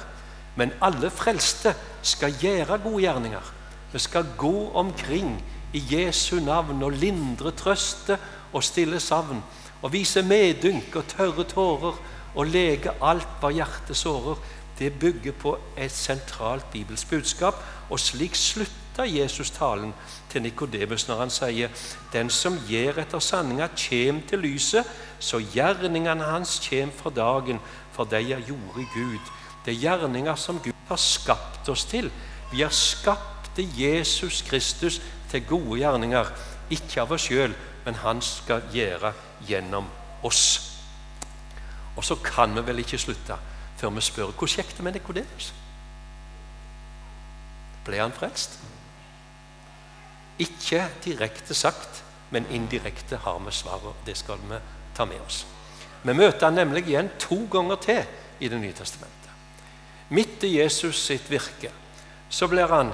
men 0.57 0.73
alle 0.83 1.11
frelste 1.15 1.75
skal 2.03 2.35
gjøre 2.41 2.81
gode 2.83 3.05
gjerninger. 3.05 3.53
Vi 3.93 3.99
skal 3.99 4.27
gå 4.37 4.71
omkring 4.75 5.37
i 5.73 5.83
Jesu 5.91 6.41
navn 6.41 6.83
og 6.83 6.93
lindre, 6.93 7.53
trøste 7.53 8.19
og 8.53 8.65
stille 8.65 9.01
savn. 9.01 9.43
Og 9.83 9.93
vise 9.93 10.23
medynk 10.23 10.97
og 10.97 11.07
tørre 11.07 11.45
tårer 11.47 12.01
og 12.35 12.47
lege 12.51 12.93
alt 13.03 13.39
hva 13.41 13.53
hjertet 13.55 13.97
sårer. 13.97 14.41
Det 14.79 14.93
bygger 14.93 15.33
på 15.33 15.59
et 15.77 15.91
sentralt 15.91 16.71
bibelsk 16.71 17.11
budskap, 17.11 17.55
og 17.91 18.01
slik 18.01 18.35
slutta 18.35 19.07
Jesus 19.07 19.51
talen 19.51 19.95
til 20.31 20.43
Nikodemus 20.43 21.09
når 21.09 21.19
han 21.19 21.33
sier 21.33 21.71
Den 22.13 22.31
som 22.31 22.59
gjer 22.69 23.01
etter 23.03 23.23
sanninga, 23.23 23.69
kjem 23.75 24.23
til 24.29 24.45
lyset, 24.45 24.87
så 25.19 25.41
gjerningene 25.55 26.31
hans 26.31 26.59
kjem 26.63 26.93
for 26.95 27.11
dagen, 27.11 27.59
for 27.93 28.05
de 28.05 28.23
er 28.23 28.45
gjorde 28.47 28.87
Gud. 28.95 29.33
Det 29.65 29.75
er 29.75 29.83
gjerninger 29.83 30.35
som 30.35 30.61
Gud 30.63 30.77
har 30.89 30.97
skapt 31.03 31.69
oss 31.69 31.85
til. 31.85 32.11
Vi 32.53 32.63
har 32.63 32.75
skapt 32.75 33.59
Jesus 33.59 34.43
Kristus 34.47 35.01
til 35.31 35.47
gode 35.47 35.81
gjerninger, 35.81 36.31
ikke 36.71 37.03
av 37.03 37.13
oss 37.13 37.27
sjøl, 37.27 37.55
men 37.85 37.99
han 38.05 38.23
skal 38.23 38.63
gjøre 38.73 39.13
gjennom 39.49 39.89
oss. 40.23 40.45
Og 41.97 42.05
så 42.05 42.15
kan 42.23 42.55
vi 42.55 42.63
vel 42.63 42.85
ikke 42.85 43.01
slutte 43.01 43.39
før 43.79 43.95
vi 43.95 44.03
spør 44.03 44.33
hvordan 44.33 44.57
gikk 44.57 44.75
det 44.77 44.85
med 44.85 44.97
Nikodemus? 44.99 45.53
Ble 47.87 48.01
han 48.03 48.13
frelst? 48.13 48.59
Ikke 50.39 50.85
direkte 51.05 51.55
sagt, 51.55 52.03
men 52.31 52.47
indirekte 52.51 53.17
har 53.25 53.39
vi 53.43 53.53
svaret. 53.55 54.03
Det 54.07 54.17
skal 54.17 54.43
vi 54.51 54.59
ta 54.97 55.05
med 55.05 55.21
oss. 55.27 55.47
Vi 56.03 56.15
møter 56.15 56.47
han 56.47 56.59
nemlig 56.59 56.87
igjen 56.87 57.11
to 57.19 57.47
ganger 57.51 57.77
til 57.83 58.03
i 58.41 58.49
Det 58.49 58.61
nye 58.61 58.73
testamentet. 58.73 59.15
Midt 60.11 60.45
i 60.45 60.59
Jesus 60.61 61.01
sitt 61.03 61.31
virke 61.31 61.73
så 62.31 62.47
blir 62.49 62.69
han 62.71 62.93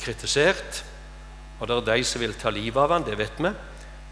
kritisert, 0.00 0.84
og 1.60 1.68
det 1.68 1.76
er 1.76 1.96
de 1.96 2.04
som 2.04 2.20
vil 2.20 2.34
ta 2.34 2.50
livet 2.50 2.82
av 2.82 2.92
han, 2.92 3.04
det 3.04 3.18
vet 3.18 3.38
vi. 3.38 3.50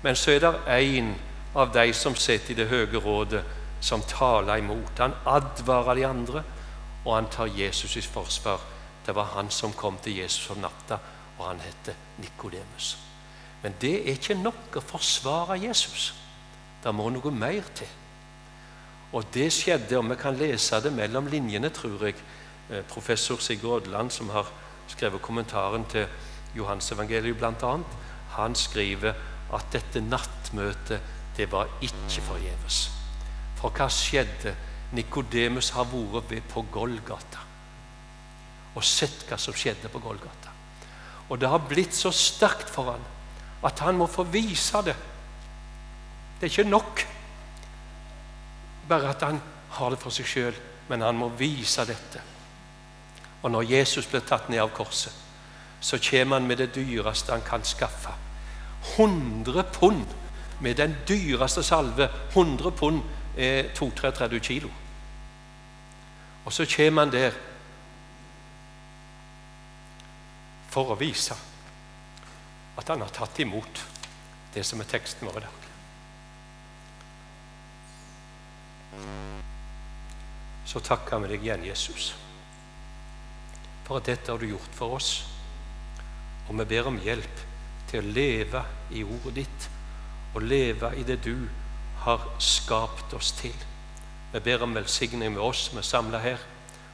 Men 0.02 0.16
så 0.16 0.32
er 0.32 0.40
det 0.40 0.52
én 0.66 1.12
av 1.54 1.72
de 1.72 1.92
som 1.94 2.16
sitter 2.16 2.52
i 2.52 2.56
det 2.58 2.68
høye 2.68 3.00
rådet, 3.00 3.44
som 3.82 4.02
taler 4.08 4.62
imot. 4.62 4.98
Han 4.98 5.16
advarer 5.26 5.98
de 5.98 6.06
andre, 6.06 6.44
og 7.04 7.16
han 7.16 7.30
tar 7.30 7.50
Jesus 7.50 7.96
i 7.98 8.04
forsvar. 8.06 8.62
Det 9.06 9.14
var 9.14 9.34
han 9.34 9.50
som 9.50 9.74
kom 9.74 9.98
til 10.02 10.22
Jesus 10.22 10.50
om 10.54 10.62
natta 10.62 11.00
og 11.42 11.48
han 11.48 11.60
heter 11.60 11.94
Nikodemus. 12.18 12.98
Men 13.62 13.74
det 13.80 13.94
er 14.00 14.16
ikke 14.16 14.38
nok 14.38 14.78
å 14.78 14.84
forsvare 14.84 15.58
Jesus. 15.62 16.12
Det 16.82 16.92
må 16.94 17.08
noe 17.10 17.32
mer 17.34 17.66
til. 17.74 17.90
Og 19.12 19.26
det 19.34 19.50
skjedde, 19.52 19.98
og 19.98 20.08
vi 20.10 20.18
kan 20.18 20.38
lese 20.38 20.80
det 20.82 20.92
mellom 20.94 21.28
linjene, 21.30 21.70
tror 21.74 22.06
jeg. 22.06 22.16
Eh, 22.70 22.82
professor 22.88 23.42
Sigurd 23.42 23.86
Odland, 23.86 24.10
som 24.10 24.30
har 24.30 24.48
skrevet 24.88 25.22
kommentaren 25.22 25.84
til 25.90 26.06
Johansevangeliet 26.56 27.38
bl.a., 27.38 27.76
han 28.32 28.54
skriver 28.56 29.18
at 29.52 29.68
dette 29.72 30.00
nattmøtet 30.00 31.36
det 31.36 31.50
var 31.52 31.68
ikke 31.84 32.24
forgjeves. 32.24 33.01
For 33.62 33.70
hva 33.70 33.86
skjedde? 33.92 34.56
Nikodemus 34.92 35.70
har 35.72 35.86
vært 35.88 36.42
på 36.52 36.66
Golgata 36.68 37.46
og 38.72 38.84
sett 38.84 39.26
hva 39.28 39.36
som 39.40 39.54
skjedde 39.56 39.90
på 39.92 40.00
Golgata. 40.00 40.52
Og 41.28 41.38
det 41.40 41.48
har 41.48 41.64
blitt 41.68 41.94
så 41.96 42.12
sterkt 42.12 42.70
for 42.72 42.92
han 42.92 43.02
at 43.62 43.82
han 43.84 43.98
må 44.00 44.08
få 44.10 44.24
vise 44.28 44.80
det. 44.84 44.96
Det 46.40 46.48
er 46.48 46.52
ikke 46.52 46.70
nok 46.70 47.02
bare 48.88 49.12
at 49.12 49.22
han 49.22 49.40
har 49.76 49.92
det 49.92 50.00
for 50.02 50.12
seg 50.12 50.28
sjøl, 50.28 50.56
men 50.88 51.04
han 51.04 51.16
må 51.16 51.30
vise 51.38 51.84
dette. 51.88 52.20
Og 53.42 53.52
når 53.52 53.70
Jesus 53.70 54.08
blir 54.10 54.24
tatt 54.26 54.48
ned 54.50 54.62
av 54.64 54.72
korset, 54.74 55.12
så 55.82 55.98
kommer 56.02 56.38
han 56.38 56.48
med 56.48 56.60
det 56.62 56.72
dyreste 56.74 57.32
han 57.32 57.44
kan 57.46 57.64
skaffe. 57.66 58.12
100 58.96 59.64
pund 59.74 60.06
med 60.60 60.76
den 60.78 60.96
dyreste 61.08 61.62
salve. 61.62 62.08
100 62.34 62.70
pund 62.78 63.02
er 63.36 63.72
32-33 63.74 64.38
kilo. 64.38 64.70
Og 66.44 66.52
så 66.52 66.66
kommer 66.76 67.04
han 67.04 67.12
der 67.12 67.36
for 70.72 70.92
å 70.92 70.98
vise 70.98 71.36
at 72.76 72.88
han 72.88 73.04
har 73.04 73.12
tatt 73.12 73.40
imot 73.44 73.82
det 74.54 74.64
som 74.64 74.80
er 74.80 74.88
teksten 74.88 75.28
vår 75.28 75.38
i 75.38 75.44
dag. 75.44 75.58
Så 80.68 80.80
takker 80.80 81.20
vi 81.20 81.34
deg 81.34 81.44
igjen, 81.44 81.66
Jesus, 81.68 82.12
for 83.84 84.00
at 84.00 84.08
dette 84.08 84.32
har 84.32 84.40
du 84.40 84.48
gjort 84.48 84.76
for 84.76 84.96
oss. 84.96 85.10
Og 86.48 86.56
vi 86.58 86.68
ber 86.72 86.88
om 86.88 87.00
hjelp 87.00 87.42
til 87.90 88.00
å 88.00 88.14
leve 88.16 88.62
i 88.96 89.04
ordet 89.04 89.34
ditt 89.42 89.68
og 90.32 90.46
leve 90.48 90.94
i 90.96 91.04
det 91.04 91.18
du 91.26 91.36
har 92.04 92.24
skapt 92.42 93.14
oss 93.14 93.32
til. 93.38 93.56
Vi 94.32 94.40
ber 94.40 94.64
om 94.64 94.74
velsigning 94.74 95.34
med 95.34 95.42
oss 95.42 95.68
som 95.68 95.78
er 95.78 95.86
samla 95.86 96.18
her. 96.22 96.40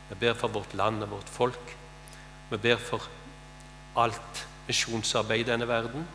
Vi 0.09 0.17
ber 0.21 0.35
for 0.35 0.53
vårt 0.53 0.75
land 0.75 1.03
og 1.07 1.11
vårt 1.17 1.33
folk. 1.33 1.75
Vi 2.51 2.57
ber 2.57 2.81
for 2.83 3.09
alt 3.97 4.47
misjonsarbeid 4.69 5.47
i 5.47 5.51
denne 5.51 5.69
verden. 5.69 6.07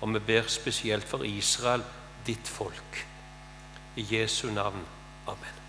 Og 0.00 0.14
vi 0.14 0.24
ber 0.32 0.48
spesielt 0.50 1.06
for 1.08 1.24
Israel, 1.24 1.84
ditt 2.26 2.48
folk. 2.48 3.02
I 3.96 4.06
Jesu 4.10 4.48
navn. 4.50 4.86
Amen. 5.26 5.61